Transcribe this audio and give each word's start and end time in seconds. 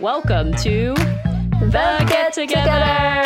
Welcome 0.00 0.54
to 0.54 0.94
The 1.60 2.06
Get 2.08 2.32
Together. 2.32 3.20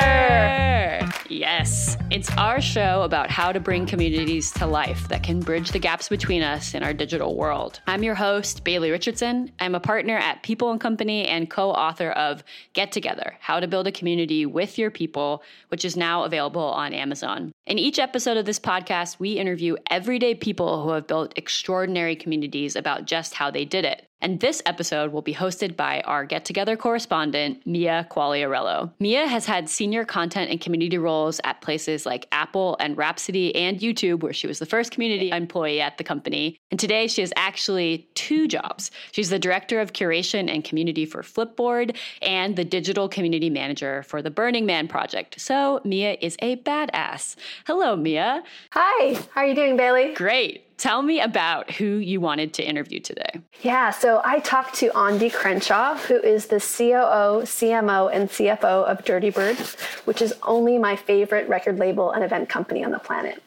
Yes, 1.28 1.96
it's 2.10 2.28
our 2.36 2.60
show 2.60 3.02
about 3.02 3.30
how 3.30 3.52
to 3.52 3.60
bring 3.60 3.86
communities 3.86 4.50
to 4.54 4.66
life 4.66 5.06
that 5.06 5.22
can 5.22 5.38
bridge 5.38 5.70
the 5.70 5.78
gaps 5.78 6.08
between 6.08 6.42
us 6.42 6.74
in 6.74 6.82
our 6.82 6.92
digital 6.92 7.36
world. 7.36 7.80
I'm 7.86 8.02
your 8.02 8.16
host, 8.16 8.64
Bailey 8.64 8.90
Richardson. 8.90 9.52
I'm 9.60 9.76
a 9.76 9.80
partner 9.80 10.16
at 10.16 10.42
People 10.42 10.72
and 10.72 10.80
Company 10.80 11.28
and 11.28 11.48
co 11.48 11.70
author 11.70 12.10
of 12.10 12.42
Get 12.72 12.90
Together 12.90 13.36
How 13.38 13.60
to 13.60 13.68
Build 13.68 13.86
a 13.86 13.92
Community 13.92 14.44
with 14.44 14.76
Your 14.76 14.90
People, 14.90 15.44
which 15.68 15.84
is 15.84 15.96
now 15.96 16.24
available 16.24 16.60
on 16.60 16.92
Amazon. 16.92 17.52
In 17.66 17.78
each 17.78 17.98
episode 17.98 18.36
of 18.36 18.44
this 18.44 18.58
podcast, 18.58 19.18
we 19.18 19.38
interview 19.38 19.76
everyday 19.88 20.34
people 20.34 20.82
who 20.82 20.90
have 20.90 21.06
built 21.06 21.32
extraordinary 21.36 22.14
communities 22.14 22.76
about 22.76 23.06
just 23.06 23.32
how 23.32 23.50
they 23.50 23.64
did 23.64 23.86
it. 23.86 24.06
And 24.24 24.40
this 24.40 24.62
episode 24.64 25.12
will 25.12 25.20
be 25.20 25.34
hosted 25.34 25.76
by 25.76 26.00
our 26.06 26.24
Get 26.24 26.46
Together 26.46 26.78
correspondent, 26.78 27.66
Mia 27.66 28.08
Quagliarello. 28.10 28.90
Mia 28.98 29.26
has 29.26 29.44
had 29.44 29.68
senior 29.68 30.06
content 30.06 30.50
and 30.50 30.62
community 30.62 30.96
roles 30.96 31.42
at 31.44 31.60
places 31.60 32.06
like 32.06 32.26
Apple 32.32 32.78
and 32.80 32.96
Rhapsody 32.96 33.54
and 33.54 33.80
YouTube, 33.80 34.22
where 34.22 34.32
she 34.32 34.46
was 34.46 34.60
the 34.60 34.66
first 34.66 34.92
community 34.92 35.28
employee 35.30 35.82
at 35.82 35.98
the 35.98 36.04
company. 36.04 36.58
And 36.70 36.80
today 36.80 37.06
she 37.06 37.20
has 37.20 37.34
actually 37.36 38.08
two 38.14 38.48
jobs. 38.48 38.90
She's 39.12 39.28
the 39.28 39.38
director 39.38 39.78
of 39.78 39.92
curation 39.92 40.50
and 40.50 40.64
community 40.64 41.04
for 41.04 41.20
Flipboard 41.20 41.94
and 42.22 42.56
the 42.56 42.64
digital 42.64 43.10
community 43.10 43.50
manager 43.50 44.04
for 44.04 44.22
the 44.22 44.30
Burning 44.30 44.64
Man 44.64 44.88
project. 44.88 45.38
So 45.38 45.82
Mia 45.84 46.16
is 46.22 46.36
a 46.40 46.56
badass. 46.56 47.36
Hello, 47.66 47.96
Mia. 47.96 48.42
Hi, 48.72 49.14
how 49.32 49.40
are 49.42 49.46
you 49.46 49.54
doing, 49.54 49.76
Bailey? 49.76 50.14
Great. 50.14 50.76
Tell 50.76 51.02
me 51.02 51.20
about 51.20 51.70
who 51.70 51.96
you 51.96 52.20
wanted 52.20 52.52
to 52.54 52.68
interview 52.68 53.00
today. 53.00 53.40
Yeah, 53.62 53.90
so 53.90 54.20
I 54.24 54.40
talked 54.40 54.74
to 54.76 54.90
Aundy 54.90 55.32
Crenshaw, 55.32 55.96
who 55.96 56.16
is 56.16 56.46
the 56.46 56.56
COO, 56.56 57.42
CMO, 57.44 58.10
and 58.12 58.28
CFO 58.28 58.84
of 58.84 59.04
Dirtybird, 59.04 59.80
which 60.04 60.20
is 60.20 60.34
only 60.42 60.76
my 60.78 60.96
favorite 60.96 61.48
record 61.48 61.78
label 61.78 62.10
and 62.10 62.24
event 62.24 62.48
company 62.48 62.84
on 62.84 62.90
the 62.90 62.98
planet. 62.98 63.42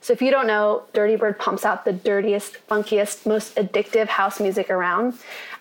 So 0.00 0.12
if 0.12 0.20
you 0.20 0.32
don't 0.32 0.48
know, 0.48 0.82
Dirtybird 0.92 1.38
pumps 1.38 1.64
out 1.64 1.84
the 1.84 1.92
dirtiest, 1.92 2.56
funkiest, 2.68 3.24
most 3.24 3.54
addictive 3.54 4.08
house 4.08 4.40
music 4.40 4.68
around, 4.68 5.14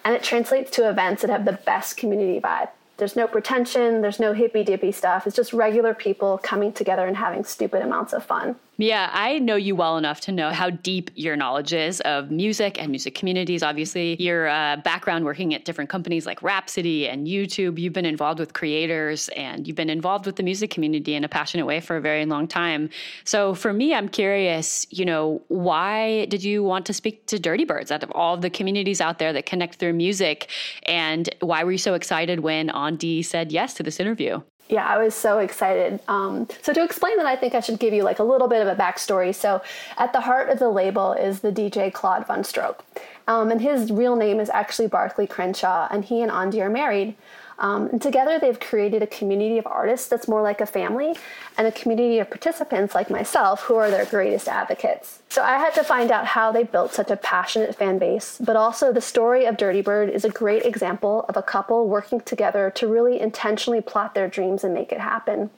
and 0.03 0.15
it 0.15 0.23
translates 0.23 0.71
to 0.71 0.89
events 0.89 1.21
that 1.21 1.29
have 1.29 1.45
the 1.45 1.53
best 1.53 1.95
community 1.95 2.39
vibe. 2.39 2.69
There's 3.01 3.15
no 3.15 3.25
pretension, 3.25 4.01
there's 4.03 4.19
no 4.19 4.31
hippy 4.31 4.63
dippy 4.63 4.91
stuff. 4.91 5.25
It's 5.25 5.35
just 5.35 5.53
regular 5.53 5.95
people 5.95 6.37
coming 6.37 6.71
together 6.71 7.07
and 7.07 7.17
having 7.17 7.43
stupid 7.43 7.81
amounts 7.81 8.13
of 8.13 8.23
fun. 8.23 8.57
Yeah, 8.81 9.11
I 9.13 9.37
know 9.37 9.57
you 9.57 9.75
well 9.75 9.99
enough 9.99 10.21
to 10.21 10.31
know 10.31 10.49
how 10.49 10.71
deep 10.71 11.11
your 11.13 11.35
knowledge 11.35 11.71
is 11.71 12.01
of 12.01 12.31
music 12.31 12.81
and 12.81 12.89
music 12.89 13.13
communities. 13.13 13.61
Obviously, 13.61 14.19
your 14.19 14.47
uh, 14.47 14.77
background 14.77 15.23
working 15.23 15.53
at 15.53 15.65
different 15.65 15.87
companies 15.87 16.25
like 16.25 16.41
Rhapsody 16.41 17.07
and 17.07 17.27
YouTube, 17.27 17.77
you've 17.77 17.93
been 17.93 18.07
involved 18.07 18.39
with 18.39 18.53
creators 18.53 19.29
and 19.35 19.67
you've 19.67 19.75
been 19.75 19.91
involved 19.91 20.25
with 20.25 20.35
the 20.35 20.41
music 20.41 20.71
community 20.71 21.13
in 21.13 21.23
a 21.23 21.29
passionate 21.29 21.67
way 21.67 21.79
for 21.79 21.95
a 21.95 22.01
very 22.01 22.25
long 22.25 22.47
time. 22.47 22.89
So, 23.23 23.53
for 23.53 23.71
me, 23.71 23.93
I'm 23.93 24.09
curious, 24.09 24.87
you 24.89 25.05
know, 25.05 25.43
why 25.49 26.25
did 26.25 26.43
you 26.43 26.63
want 26.63 26.87
to 26.87 26.93
speak 26.93 27.27
to 27.27 27.37
Dirtybirds 27.37 27.91
out 27.91 28.01
of 28.01 28.11
all 28.15 28.35
the 28.35 28.49
communities 28.49 28.99
out 28.99 29.19
there 29.19 29.31
that 29.31 29.45
connect 29.45 29.75
through 29.75 29.93
music? 29.93 30.49
And 30.87 31.29
why 31.39 31.63
were 31.63 31.71
you 31.71 31.77
so 31.77 31.93
excited 31.93 32.39
when 32.39 32.69
Aundy 32.69 33.23
said 33.23 33.51
yes 33.51 33.75
to 33.75 33.83
this 33.83 33.99
interview? 33.99 34.41
Yeah, 34.69 34.85
I 34.85 34.97
was 35.03 35.13
so 35.13 35.39
excited. 35.39 35.99
Um, 36.07 36.47
so 36.61 36.71
to 36.71 36.83
explain 36.83 37.17
that, 37.17 37.25
I 37.25 37.35
think 37.35 37.53
I 37.55 37.59
should 37.59 37.77
give 37.77 37.93
you 37.93 38.03
like 38.03 38.19
a 38.19 38.23
little 38.23 38.47
bit 38.47 38.61
of 38.61 38.67
a 38.69 38.75
backstory. 38.75 39.35
So 39.35 39.61
at 39.97 40.13
the 40.13 40.21
heart 40.21 40.49
of 40.49 40.59
the 40.59 40.69
label 40.69 41.11
is 41.11 41.41
the 41.41 41.51
DJ 41.51 41.91
Claude 41.91 42.25
VonStroke. 42.25 42.79
Um, 43.27 43.51
and 43.51 43.61
his 43.61 43.91
real 43.91 44.15
name 44.15 44.39
is 44.39 44.49
actually 44.49 44.87
Barclay 44.87 45.27
Crenshaw, 45.27 45.87
and 45.91 46.05
he 46.05 46.21
and 46.21 46.31
Aundy 46.31 46.61
are 46.61 46.69
married. 46.69 47.15
Um, 47.61 47.89
and 47.91 48.01
together 48.01 48.39
they've 48.39 48.59
created 48.59 49.03
a 49.03 49.07
community 49.07 49.59
of 49.59 49.67
artists 49.67 50.07
that's 50.07 50.27
more 50.27 50.41
like 50.41 50.61
a 50.61 50.65
family 50.65 51.15
and 51.59 51.67
a 51.67 51.71
community 51.71 52.17
of 52.17 52.27
participants 52.27 52.95
like 52.95 53.11
myself 53.11 53.61
who 53.61 53.75
are 53.75 53.91
their 53.91 54.05
greatest 54.05 54.47
advocates. 54.47 55.21
So 55.29 55.43
I 55.43 55.59
had 55.59 55.75
to 55.75 55.83
find 55.83 56.09
out 56.09 56.25
how 56.25 56.51
they 56.51 56.63
built 56.63 56.91
such 56.91 57.11
a 57.11 57.15
passionate 57.15 57.75
fan 57.75 57.99
base, 57.99 58.39
but 58.43 58.55
also 58.55 58.91
the 58.91 58.99
story 58.99 59.45
of 59.45 59.57
Dirtybird 59.57 60.09
is 60.09 60.25
a 60.25 60.29
great 60.29 60.65
example 60.65 61.23
of 61.29 61.37
a 61.37 61.43
couple 61.43 61.87
working 61.87 62.19
together 62.21 62.71
to 62.75 62.87
really 62.87 63.19
intentionally 63.19 63.79
plot 63.79 64.15
their 64.15 64.27
dreams 64.27 64.63
and 64.63 64.73
make 64.73 64.91
it 64.91 64.99
happen. 64.99 65.51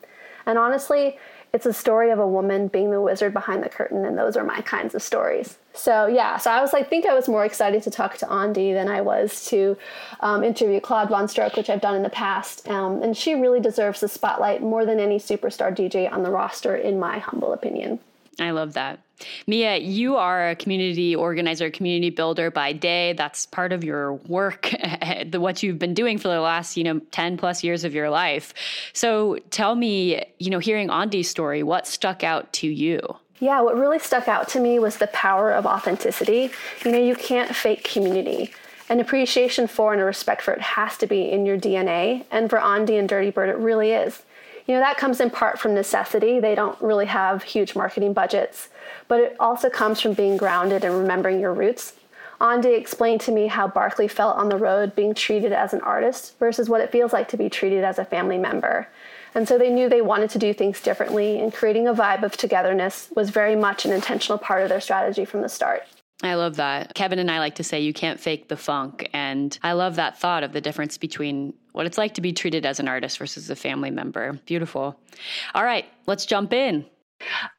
And 0.46 0.58
honestly, 0.58 1.18
it's 1.54 1.66
a 1.66 1.72
story 1.72 2.12
of 2.12 2.20
a 2.20 2.28
woman 2.28 2.68
being 2.68 2.92
the 2.92 3.00
wizard 3.00 3.32
behind 3.32 3.64
the 3.64 3.70
curtain, 3.70 4.04
and 4.04 4.18
those 4.18 4.36
are 4.36 4.44
my 4.44 4.60
kinds 4.60 4.94
of 4.94 5.02
stories. 5.02 5.58
So 5.74 6.08
yeah, 6.08 6.38
so 6.38 6.52
I 6.52 6.62
was 6.62 6.72
like, 6.72 6.90
think 6.90 7.06
I 7.06 7.14
was 7.14 7.28
more 7.28 7.46
excited 7.46 7.82
to 7.84 7.92
talk 7.92 8.18
to 8.18 8.28
Aundy 8.28 8.74
than 8.74 8.88
I 8.88 9.02
was 9.02 9.46
to 9.48 9.76
um, 10.20 10.44
interview 10.44 10.80
Claude 10.80 11.10
Von 11.10 11.24
VonStroke, 11.24 11.58
which 11.58 11.70
I've 11.70 11.82
done 11.82 11.96
in 11.96 12.04
the 12.04 12.10
past, 12.10 12.68
um, 12.70 13.02
and 13.02 13.16
she 13.16 13.34
really 13.34 13.60
deserves 13.60 14.00
the 14.00 14.08
spotlight 14.08 14.62
more 14.62 14.86
than 14.86 15.00
any 15.00 15.18
superstar 15.18 15.76
DJ 15.76 16.12
on 16.12 16.24
the 16.24 16.30
roster, 16.30 16.76
in 16.76 17.00
my 17.00 17.20
humble 17.20 17.54
opinion. 17.54 18.00
I 18.40 18.52
love 18.52 18.74
that. 18.74 19.00
Mia, 19.46 19.78
you 19.78 20.16
are 20.18 20.50
a 20.50 20.56
community 20.56 21.16
organizer, 21.16 21.70
community 21.70 22.10
builder 22.10 22.50
by 22.50 22.74
day. 22.74 23.14
That's 23.14 23.46
part 23.46 23.72
of 23.72 23.84
your 23.84 24.14
work, 24.14 24.74
what 25.32 25.62
you've 25.62 25.80
been 25.80 25.94
doing 25.94 26.18
for 26.18 26.28
the 26.30 26.42
last, 26.42 26.76
you 26.76 26.84
know, 26.84 27.00
10 27.12 27.38
plus 27.38 27.64
years 27.64 27.84
of 27.84 27.94
your 27.94 28.10
life. 28.10 28.54
So 28.94 29.38
tell 29.52 29.76
me, 29.76 30.26
you 30.40 30.50
know, 30.50 30.60
hearing 30.60 30.90
Aundy's 30.90 31.30
story, 31.30 31.64
what 31.64 31.88
stuck 31.88 32.24
out 32.24 32.52
to 32.54 32.68
you? 32.68 33.00
Yeah, 33.44 33.60
what 33.60 33.78
really 33.78 34.00
stuck 34.00 34.30
out 34.30 34.48
to 34.50 34.60
me 34.62 34.80
was 34.80 34.96
the 34.96 35.08
power 35.08 35.52
of 35.52 35.66
authenticity. 35.66 36.50
You 36.86 36.92
know, 36.94 36.98
you 36.98 37.14
can't 37.14 37.54
fake 37.54 37.84
community. 37.84 38.54
An 38.88 39.02
appreciation 39.02 39.68
for 39.68 39.92
and 39.92 40.02
a 40.02 40.06
respect 40.06 40.42
for 40.42 40.54
it 40.54 40.62
has 40.62 40.98
to 41.00 41.08
be 41.08 41.30
in 41.30 41.46
your 41.46 41.58
DNA. 41.58 42.24
And 42.32 42.50
for 42.50 42.58
Aundy 42.58 42.98
and 42.98 43.10
Dirtybird, 43.10 43.50
it 43.50 43.58
really 43.58 43.92
is. 43.92 44.24
You 44.66 44.76
know, 44.76 44.80
that 44.80 44.96
comes 44.96 45.20
in 45.20 45.30
part 45.30 45.60
from 45.60 45.74
necessity. 45.74 46.40
They 46.40 46.56
don't 46.56 46.82
really 46.82 47.08
have 47.08 47.44
huge 47.44 47.76
marketing 47.76 48.14
budgets, 48.14 48.70
but 49.10 49.20
it 49.20 49.36
also 49.42 49.70
comes 49.70 50.00
from 50.00 50.14
being 50.14 50.38
grounded 50.38 50.86
and 50.86 50.98
remembering 50.98 51.42
your 51.42 51.54
roots. 51.54 51.96
Aundy 52.40 52.78
explained 52.78 53.20
to 53.22 53.34
me 53.34 53.48
how 53.48 53.68
Barclay 53.68 54.08
felt 54.08 54.38
on 54.38 54.48
the 54.48 54.56
road 54.56 54.96
being 54.96 55.14
treated 55.14 55.52
as 55.52 55.74
an 55.74 55.82
artist 55.82 56.40
versus 56.40 56.70
what 56.70 56.80
it 56.80 56.94
feels 56.94 57.12
like 57.12 57.28
to 57.28 57.38
be 57.38 57.50
treated 57.50 57.84
as 57.84 58.00
a 58.00 58.06
family 58.06 58.38
member. 58.38 58.88
And 59.36 59.48
so 59.48 59.58
they 59.58 59.70
knew 59.70 59.90
they 59.90 60.02
wanted 60.02 60.30
to 60.32 60.40
do 60.40 60.54
things 60.54 60.82
differently, 60.82 61.40
and 61.40 61.54
creating 61.54 61.88
a 61.88 61.94
vibe 61.94 62.24
of 62.24 62.38
togetherness 62.38 63.10
was 63.16 63.30
very 63.30 63.56
much 63.56 63.86
an 63.86 63.92
intentional 63.92 64.38
part 64.38 64.64
of 64.64 64.70
their 64.70 64.82
strategy 64.82 65.26
from 65.26 65.42
the 65.42 65.50
start. 65.50 65.84
I 66.22 66.36
love 66.36 66.56
that. 66.56 66.94
Kevin 66.94 67.20
and 67.20 67.30
I 67.30 67.40
like 67.40 67.56
to 67.56 67.64
say 67.64 67.82
you 67.82 67.94
can't 67.94 68.20
fake 68.20 68.48
the 68.48 68.56
funk. 68.56 69.10
And 69.14 69.58
I 69.62 69.74
love 69.74 69.96
that 69.96 70.18
thought 70.18 70.44
of 70.44 70.54
the 70.54 70.62
difference 70.62 70.98
between 70.98 71.54
what 71.74 71.86
it's 71.86 71.98
like 71.98 72.14
to 72.14 72.22
be 72.22 72.32
treated 72.32 72.66
as 72.66 72.80
an 72.80 72.88
artist 72.88 73.18
versus 73.18 73.50
a 73.50 73.56
family 73.56 73.92
member. 73.92 74.40
Beautiful. 74.46 74.98
All 75.54 75.64
right, 75.66 75.86
let's 76.06 76.26
jump 76.26 76.54
in. 76.54 76.86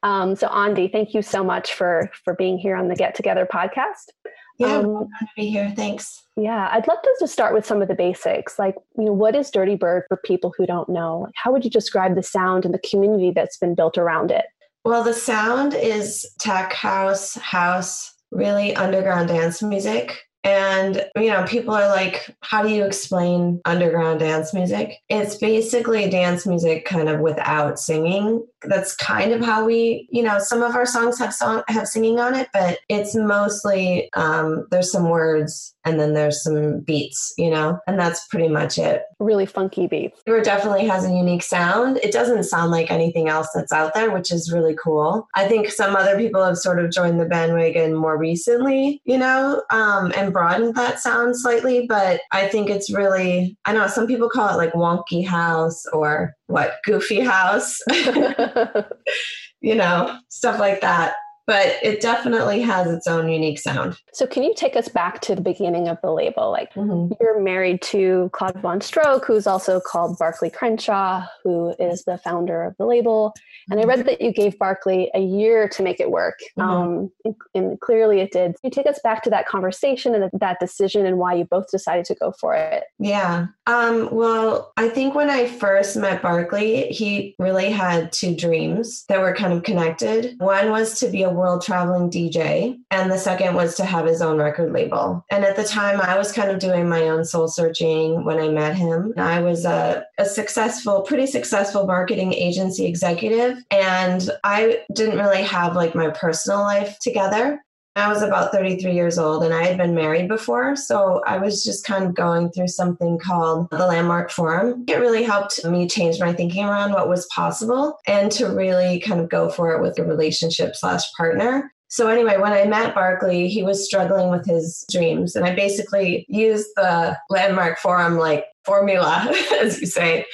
Um, 0.02 0.34
so, 0.36 0.48
Aundy, 0.48 0.90
thank 0.90 1.14
you 1.14 1.22
so 1.22 1.42
much 1.42 1.74
for 1.74 2.10
for 2.24 2.34
being 2.34 2.58
here 2.58 2.76
on 2.76 2.88
the 2.88 2.96
Get 2.96 3.14
Together 3.14 3.46
podcast. 3.46 4.10
Yeah, 4.58 4.78
um, 4.78 5.08
to 5.18 5.26
be 5.36 5.48
here. 5.48 5.72
Thanks. 5.74 6.22
Yeah, 6.36 6.68
I'd 6.70 6.86
love 6.86 7.02
to 7.02 7.16
just 7.20 7.32
start 7.32 7.54
with 7.54 7.66
some 7.66 7.82
of 7.82 7.88
the 7.88 7.94
basics. 7.94 8.58
Like, 8.58 8.76
you 8.96 9.04
know, 9.04 9.12
what 9.12 9.34
is 9.34 9.50
Dirtybird 9.50 10.02
for 10.08 10.16
people 10.24 10.54
who 10.56 10.66
don't 10.66 10.88
know? 10.88 11.28
How 11.34 11.52
would 11.52 11.64
you 11.64 11.70
describe 11.70 12.14
the 12.14 12.22
sound 12.22 12.64
and 12.64 12.72
the 12.72 12.78
community 12.78 13.32
that's 13.32 13.56
been 13.56 13.74
built 13.74 13.98
around 13.98 14.30
it? 14.30 14.46
Well, 14.84 15.02
the 15.02 15.14
sound 15.14 15.74
is 15.74 16.26
tech 16.38 16.72
house, 16.72 17.34
house, 17.36 18.14
really 18.30 18.76
underground 18.76 19.28
dance 19.28 19.62
music. 19.62 20.22
And, 20.44 21.06
you 21.16 21.28
know, 21.28 21.44
people 21.44 21.74
are 21.74 21.88
like, 21.88 22.36
how 22.42 22.62
do 22.62 22.68
you 22.68 22.84
explain 22.84 23.62
underground 23.64 24.20
dance 24.20 24.52
music? 24.52 24.98
It's 25.08 25.36
basically 25.36 26.08
dance 26.10 26.46
music 26.46 26.84
kind 26.84 27.08
of 27.08 27.20
without 27.20 27.78
singing. 27.78 28.46
That's 28.62 28.94
kind 28.94 29.32
of 29.32 29.42
how 29.42 29.64
we, 29.64 30.06
you 30.10 30.22
know, 30.22 30.38
some 30.38 30.62
of 30.62 30.76
our 30.76 30.84
songs 30.84 31.18
have 31.18 31.32
song 31.32 31.62
have 31.68 31.88
singing 31.88 32.20
on 32.20 32.34
it, 32.34 32.48
but 32.52 32.78
it's 32.90 33.14
mostly 33.14 34.10
um, 34.12 34.66
there's 34.70 34.92
some 34.92 35.08
words 35.08 35.73
and 35.84 36.00
then 36.00 36.14
there's 36.14 36.42
some 36.42 36.80
beats, 36.80 37.32
you 37.36 37.50
know, 37.50 37.78
and 37.86 37.98
that's 37.98 38.26
pretty 38.28 38.48
much 38.48 38.78
it. 38.78 39.02
Really 39.18 39.46
funky 39.46 39.86
beats. 39.86 40.20
It 40.26 40.44
definitely 40.44 40.86
has 40.86 41.04
a 41.04 41.10
unique 41.10 41.42
sound. 41.42 41.98
It 41.98 42.12
doesn't 42.12 42.44
sound 42.44 42.70
like 42.70 42.90
anything 42.90 43.28
else 43.28 43.48
that's 43.54 43.72
out 43.72 43.94
there, 43.94 44.10
which 44.10 44.32
is 44.32 44.52
really 44.52 44.74
cool. 44.82 45.28
I 45.34 45.46
think 45.46 45.70
some 45.70 45.94
other 45.94 46.16
people 46.16 46.44
have 46.44 46.56
sort 46.56 46.82
of 46.82 46.90
joined 46.90 47.20
the 47.20 47.26
bandwagon 47.26 47.94
more 47.94 48.16
recently, 48.16 49.00
you 49.04 49.18
know, 49.18 49.62
um, 49.70 50.12
and 50.16 50.32
broadened 50.32 50.74
that 50.76 51.00
sound 51.00 51.38
slightly, 51.38 51.86
but 51.88 52.20
I 52.32 52.48
think 52.48 52.70
it's 52.70 52.92
really, 52.92 53.56
I 53.64 53.72
know 53.72 53.86
some 53.86 54.06
people 54.06 54.28
call 54.28 54.48
it 54.48 54.56
like 54.56 54.72
wonky 54.72 55.26
house 55.26 55.84
or 55.92 56.34
what, 56.46 56.76
goofy 56.84 57.20
house, 57.20 57.78
you 59.60 59.74
know, 59.74 60.18
stuff 60.28 60.58
like 60.58 60.80
that 60.80 61.14
but 61.46 61.76
it 61.82 62.00
definitely 62.00 62.60
has 62.60 62.90
its 62.90 63.06
own 63.06 63.28
unique 63.28 63.58
sound. 63.58 63.98
So, 64.12 64.26
can 64.26 64.42
you 64.42 64.54
take 64.54 64.76
us 64.76 64.88
back 64.88 65.20
to 65.22 65.34
the 65.34 65.42
beginning 65.42 65.88
of 65.88 65.98
the 66.02 66.12
label? 66.12 66.50
Like, 66.50 66.72
mm-hmm. 66.74 67.12
you're 67.20 67.40
married 67.40 67.82
to 67.82 68.30
Claude 68.32 68.54
VonStroke, 68.62 69.24
who's 69.24 69.46
also 69.46 69.80
called 69.80 70.18
Barclay 70.18 70.50
Crenshaw, 70.50 71.26
who 71.42 71.74
is 71.78 72.04
the 72.04 72.18
founder 72.18 72.62
of 72.62 72.76
the 72.78 72.86
label. 72.86 73.34
And 73.70 73.80
I 73.80 73.84
read 73.84 74.04
that 74.06 74.20
you 74.20 74.32
gave 74.32 74.58
Barclay 74.58 75.10
a 75.14 75.20
year 75.20 75.68
to 75.68 75.82
make 75.82 76.00
it 76.00 76.10
work, 76.10 76.38
mm-hmm. 76.58 76.70
um, 76.70 77.12
and, 77.24 77.34
and, 77.54 77.80
clearly 77.80 78.20
it 78.20 78.32
did. 78.32 78.52
Can 78.60 78.60
you 78.64 78.70
take 78.70 78.86
us 78.86 79.00
back 79.02 79.22
to 79.24 79.30
that 79.30 79.46
conversation 79.46 80.14
and 80.14 80.30
that 80.32 80.60
decision 80.60 81.06
and 81.06 81.18
why 81.18 81.34
you 81.34 81.44
both 81.44 81.70
decided 81.70 82.04
to 82.06 82.14
go 82.14 82.32
for 82.32 82.54
it? 82.54 82.84
Yeah. 82.98 83.46
Um, 83.66 84.08
well, 84.12 84.72
I 84.76 84.88
think 84.88 85.14
when 85.14 85.30
I 85.30 85.46
first 85.46 85.96
met 85.96 86.22
Barclay, 86.22 86.92
he 86.92 87.34
really 87.38 87.70
had 87.70 88.12
two 88.12 88.34
dreams 88.36 89.04
that 89.08 89.20
were 89.20 89.34
kind 89.34 89.52
of 89.52 89.62
connected. 89.62 90.34
One 90.38 90.70
was 90.70 90.98
to 91.00 91.08
be 91.08 91.22
a 91.22 91.33
world 91.34 91.62
traveling 91.62 92.10
DJ, 92.10 92.78
and 92.90 93.10
the 93.10 93.18
second 93.18 93.54
was 93.54 93.74
to 93.76 93.84
have 93.84 94.06
his 94.06 94.22
own 94.22 94.38
record 94.38 94.72
label. 94.72 95.24
And 95.30 95.44
at 95.44 95.56
the 95.56 95.64
time, 95.64 96.00
I 96.00 96.16
was 96.16 96.32
kind 96.32 96.50
of 96.50 96.58
doing 96.58 96.88
my 96.88 97.08
own 97.08 97.24
soul 97.24 97.48
searching 97.48 98.24
when 98.24 98.38
I 98.38 98.48
met 98.48 98.74
him. 98.76 99.12
I 99.16 99.40
was 99.40 99.64
a, 99.64 100.04
a 100.18 100.24
successful, 100.24 101.02
pretty 101.02 101.26
successful 101.26 101.86
marketing 101.86 102.32
agency 102.32 102.86
executive, 102.86 103.62
and 103.70 104.30
I 104.44 104.82
didn't 104.94 105.18
really 105.18 105.42
have 105.42 105.76
like 105.76 105.94
my 105.94 106.10
personal 106.10 106.60
life 106.60 106.98
together. 107.00 107.60
I 107.96 108.08
was 108.08 108.22
about 108.22 108.50
33 108.50 108.92
years 108.92 109.18
old 109.18 109.44
and 109.44 109.54
I 109.54 109.64
had 109.64 109.78
been 109.78 109.94
married 109.94 110.26
before. 110.26 110.74
So 110.74 111.22
I 111.26 111.38
was 111.38 111.62
just 111.62 111.86
kind 111.86 112.04
of 112.04 112.14
going 112.14 112.50
through 112.50 112.68
something 112.68 113.18
called 113.18 113.70
the 113.70 113.86
Landmark 113.86 114.32
Forum. 114.32 114.84
It 114.88 114.96
really 114.96 115.22
helped 115.22 115.64
me 115.64 115.88
change 115.88 116.18
my 116.18 116.32
thinking 116.32 116.64
around 116.64 116.92
what 116.92 117.08
was 117.08 117.26
possible 117.26 117.98
and 118.06 118.32
to 118.32 118.46
really 118.46 118.98
kind 118.98 119.20
of 119.20 119.28
go 119.28 119.48
for 119.48 119.72
it 119.72 119.80
with 119.80 119.96
a 119.98 120.04
relationship 120.04 120.74
slash 120.74 121.04
partner. 121.16 121.72
So 121.86 122.08
anyway, 122.08 122.38
when 122.38 122.52
I 122.52 122.64
met 122.64 122.94
Barclay, 122.94 123.46
he 123.46 123.62
was 123.62 123.86
struggling 123.86 124.28
with 124.28 124.44
his 124.44 124.84
dreams. 124.90 125.36
And 125.36 125.44
I 125.44 125.54
basically 125.54 126.26
used 126.28 126.70
the 126.74 127.16
Landmark 127.30 127.78
Forum 127.78 128.16
like 128.16 128.46
formula, 128.64 129.32
as 129.60 129.80
you 129.80 129.86
say, 129.86 130.24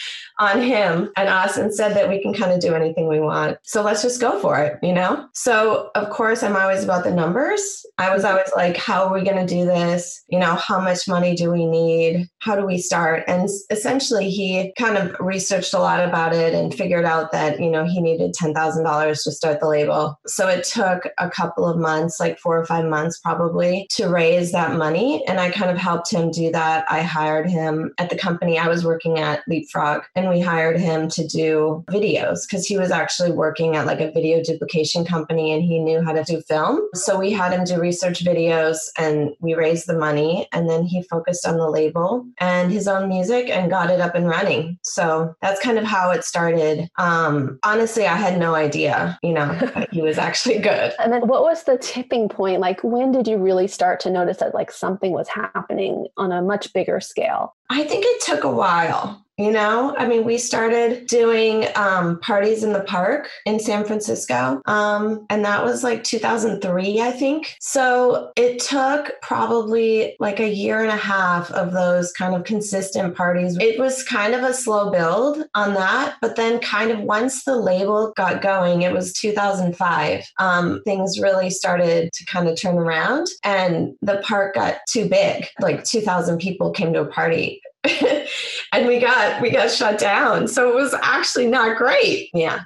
on 0.41 0.61
him 0.61 1.11
and 1.17 1.29
us 1.29 1.59
and 1.59 1.73
said 1.73 1.95
that 1.95 2.09
we 2.09 2.21
can 2.21 2.33
kind 2.33 2.51
of 2.51 2.61
do 2.61 2.75
anything 2.75 3.09
we 3.09 3.21
want. 3.21 3.59
So 3.63 3.83
let's 3.83 4.03
just 4.03 4.21
go 4.21 4.41
for 4.41 4.59
it, 4.59 4.79
you 4.83 4.93
know? 4.93 5.29
So, 5.35 5.91
of 5.95 6.09
course, 6.09 6.43
I'm 6.43 6.57
always 6.57 6.83
about 6.83 7.05
the 7.05 7.11
numbers. 7.11 7.85
I 7.99 8.13
was 8.15 8.25
always 8.25 8.51
like, 8.57 8.79
how 8.79 9.05
are 9.05 9.13
we 9.13 9.23
going 9.23 9.47
to 9.47 9.55
do 9.55 9.67
this? 9.67 10.25
You 10.29 10.39
know, 10.39 10.55
how 10.55 10.81
much 10.81 11.07
money 11.07 11.35
do 11.35 11.51
we 11.53 11.67
need? 11.67 12.27
How 12.39 12.57
do 12.57 12.65
we 12.65 12.79
start? 12.79 13.23
And 13.29 13.51
essentially, 13.71 14.31
he 14.31 14.73
kind 14.79 14.97
of 14.97 15.15
researched 15.21 15.75
a 15.75 15.79
lot 15.79 16.03
about 16.03 16.35
it 16.35 16.55
and 16.55 16.75
figured 16.75 17.05
out 17.05 17.33
that, 17.33 17.61
you 17.61 17.71
know, 17.71 17.85
he 17.85 18.01
needed 18.01 18.35
$10,000 18.35 19.23
to 19.23 19.33
start 19.33 19.61
the 19.61 19.69
label. 19.69 20.19
So 20.27 20.49
it 20.49 20.65
took 20.65 21.07
a 21.19 21.29
couple 21.29 21.67
of 21.67 21.77
months, 21.77 22.19
like 22.19 22.39
four 22.39 22.59
or 22.59 22.65
five 22.65 22.87
months 22.87 23.19
probably, 23.19 23.87
to 23.91 24.09
raise 24.09 24.53
that 24.53 24.79
money. 24.79 25.23
And 25.27 25.39
I 25.39 25.51
kind 25.51 25.71
of 25.71 25.77
helped 25.77 26.11
him 26.11 26.31
do 26.31 26.51
that. 26.53 26.87
I 26.91 27.03
hired 27.03 27.51
him 27.51 27.93
at 27.99 28.09
the 28.09 28.17
company 28.21 28.59
I 28.59 28.69
was 28.69 28.85
working 28.85 29.19
at, 29.19 29.43
Leapfrog, 29.49 30.03
and 30.15 30.29
we 30.29 30.41
hired 30.41 30.79
him 30.79 31.09
to 31.11 31.27
do 31.27 31.85
videos 31.89 32.47
because 32.49 32.67
he 32.67 32.77
was 32.79 32.91
actually 32.91 33.33
working 33.33 33.77
at 33.77 33.87
like 33.87 34.01
a 34.01 34.13
video 34.13 34.43
duplication 34.43 35.05
company 35.05 35.53
and 35.53 35.63
he 35.63 35.79
knew 35.79 36.03
how 36.03 36.13
to 36.13 36.23
do 36.25 36.41
film. 36.43 36.81
So 36.95 37.19
we 37.19 37.33
had 37.33 37.53
him 37.53 37.65
do 37.65 37.81
research 37.81 38.25
videos 38.25 38.79
and 38.99 39.31
we 39.41 39.55
raised 39.55 39.87
the 39.87 39.99
money 39.99 40.49
and 40.53 40.69
then 40.69 40.85
he 40.85 41.03
focused 41.03 41.47
on 41.47 41.57
the 41.57 41.69
label 41.69 42.27
and 42.39 42.71
his 42.73 42.87
own 42.87 43.09
music 43.09 43.49
and 43.49 43.71
got 43.71 43.91
it 43.91 44.01
up 44.01 44.15
and 44.15 44.29
running. 44.29 44.79
So 44.83 45.35
that's 45.41 45.61
kind 45.61 45.79
of 45.79 45.85
how 45.85 46.11
it 46.11 46.25
started. 46.25 46.89
Um, 46.99 47.59
honestly, 47.63 48.07
I 48.07 48.17
had 48.17 48.39
no 48.39 48.55
idea, 48.55 49.19
you 49.23 49.33
know, 49.33 49.49
he 49.93 50.03
was 50.03 50.19
actually 50.19 50.59
good. 50.59 50.93
And 50.99 51.13
then 51.13 51.27
what 51.27 51.43
was 51.43 51.65
the 51.65 51.79
tipping 51.79 52.29
point? 52.29 52.61
Like 52.61 52.83
when 52.83 53.13
did 53.13 53.27
you 53.27 53.39
really 53.39 53.67
start 53.67 54.01
to 54.01 54.11
notice 54.11 54.39
that 54.39 54.55
like 54.55 54.71
something 54.71 55.13
was 55.13 55.29
happening 55.29 56.07
on 56.17 56.33
a 56.33 56.43
much 56.43 56.73
bigger 56.73 57.01
scale? 57.01 57.55
I 57.73 57.85
think 57.85 58.05
it 58.05 58.21
took 58.21 58.43
a 58.43 58.51
while. 58.51 59.25
You 59.41 59.51
know, 59.51 59.97
I 59.97 60.07
mean, 60.07 60.25
we 60.25 60.37
started 60.37 61.07
doing 61.07 61.65
um, 61.75 62.21
parties 62.21 62.63
in 62.63 62.75
the 62.75 62.83
park 62.83 63.31
in 63.47 63.59
San 63.59 63.87
Francisco, 63.87 64.61
um, 64.67 65.25
and 65.31 65.43
that 65.47 65.65
was 65.65 65.83
like 65.83 66.05
2003, 66.05 67.01
I 67.01 67.11
think. 67.11 67.57
So 67.59 68.33
it 68.37 68.59
took 68.59 69.13
probably 69.23 70.15
like 70.21 70.41
a 70.41 70.49
year 70.49 70.83
and 70.83 70.91
a 70.91 70.97
half 70.97 71.51
of 71.53 71.73
those 71.73 72.13
kind 72.13 72.35
of 72.35 72.45
consistent 72.45 73.17
parties. 73.17 73.57
It 73.59 73.79
was 73.79 74.03
kind 74.03 74.35
of 74.35 74.43
a 74.43 74.53
slow 74.53 74.91
build 74.91 75.43
on 75.55 75.73
that, 75.73 76.17
but 76.21 76.37
then 76.37 76.59
kind 76.61 76.91
of 76.91 77.01
once 77.01 77.45
the 77.45 77.57
label 77.57 78.13
got 78.19 78.43
going, 78.43 78.83
it 78.83 78.93
was 78.93 79.15
2005. 79.15 80.23
Um, 80.39 80.83
things 80.85 81.19
really 81.19 81.49
started 81.49 82.13
to 82.13 82.27
kind 82.27 82.47
of 82.47 82.61
turn 82.61 82.77
around, 82.77 83.29
and 83.43 83.95
the 84.03 84.19
park 84.19 84.57
got 84.57 84.81
too 84.87 85.09
big. 85.09 85.47
Like 85.63 85.85
2,000 85.85 86.37
people 86.37 86.73
came 86.73 86.93
to 86.93 87.01
a 87.01 87.07
party 87.07 87.63
and 88.73 88.87
we 88.87 88.99
got 88.99 89.41
we 89.41 89.51
got 89.51 89.71
shut 89.71 89.99
down. 89.99 90.49
So 90.49 90.69
it 90.69 90.75
was 90.75 90.95
actually 91.03 91.47
not 91.47 91.79
great. 91.79 92.31
Yeah. 92.35 92.61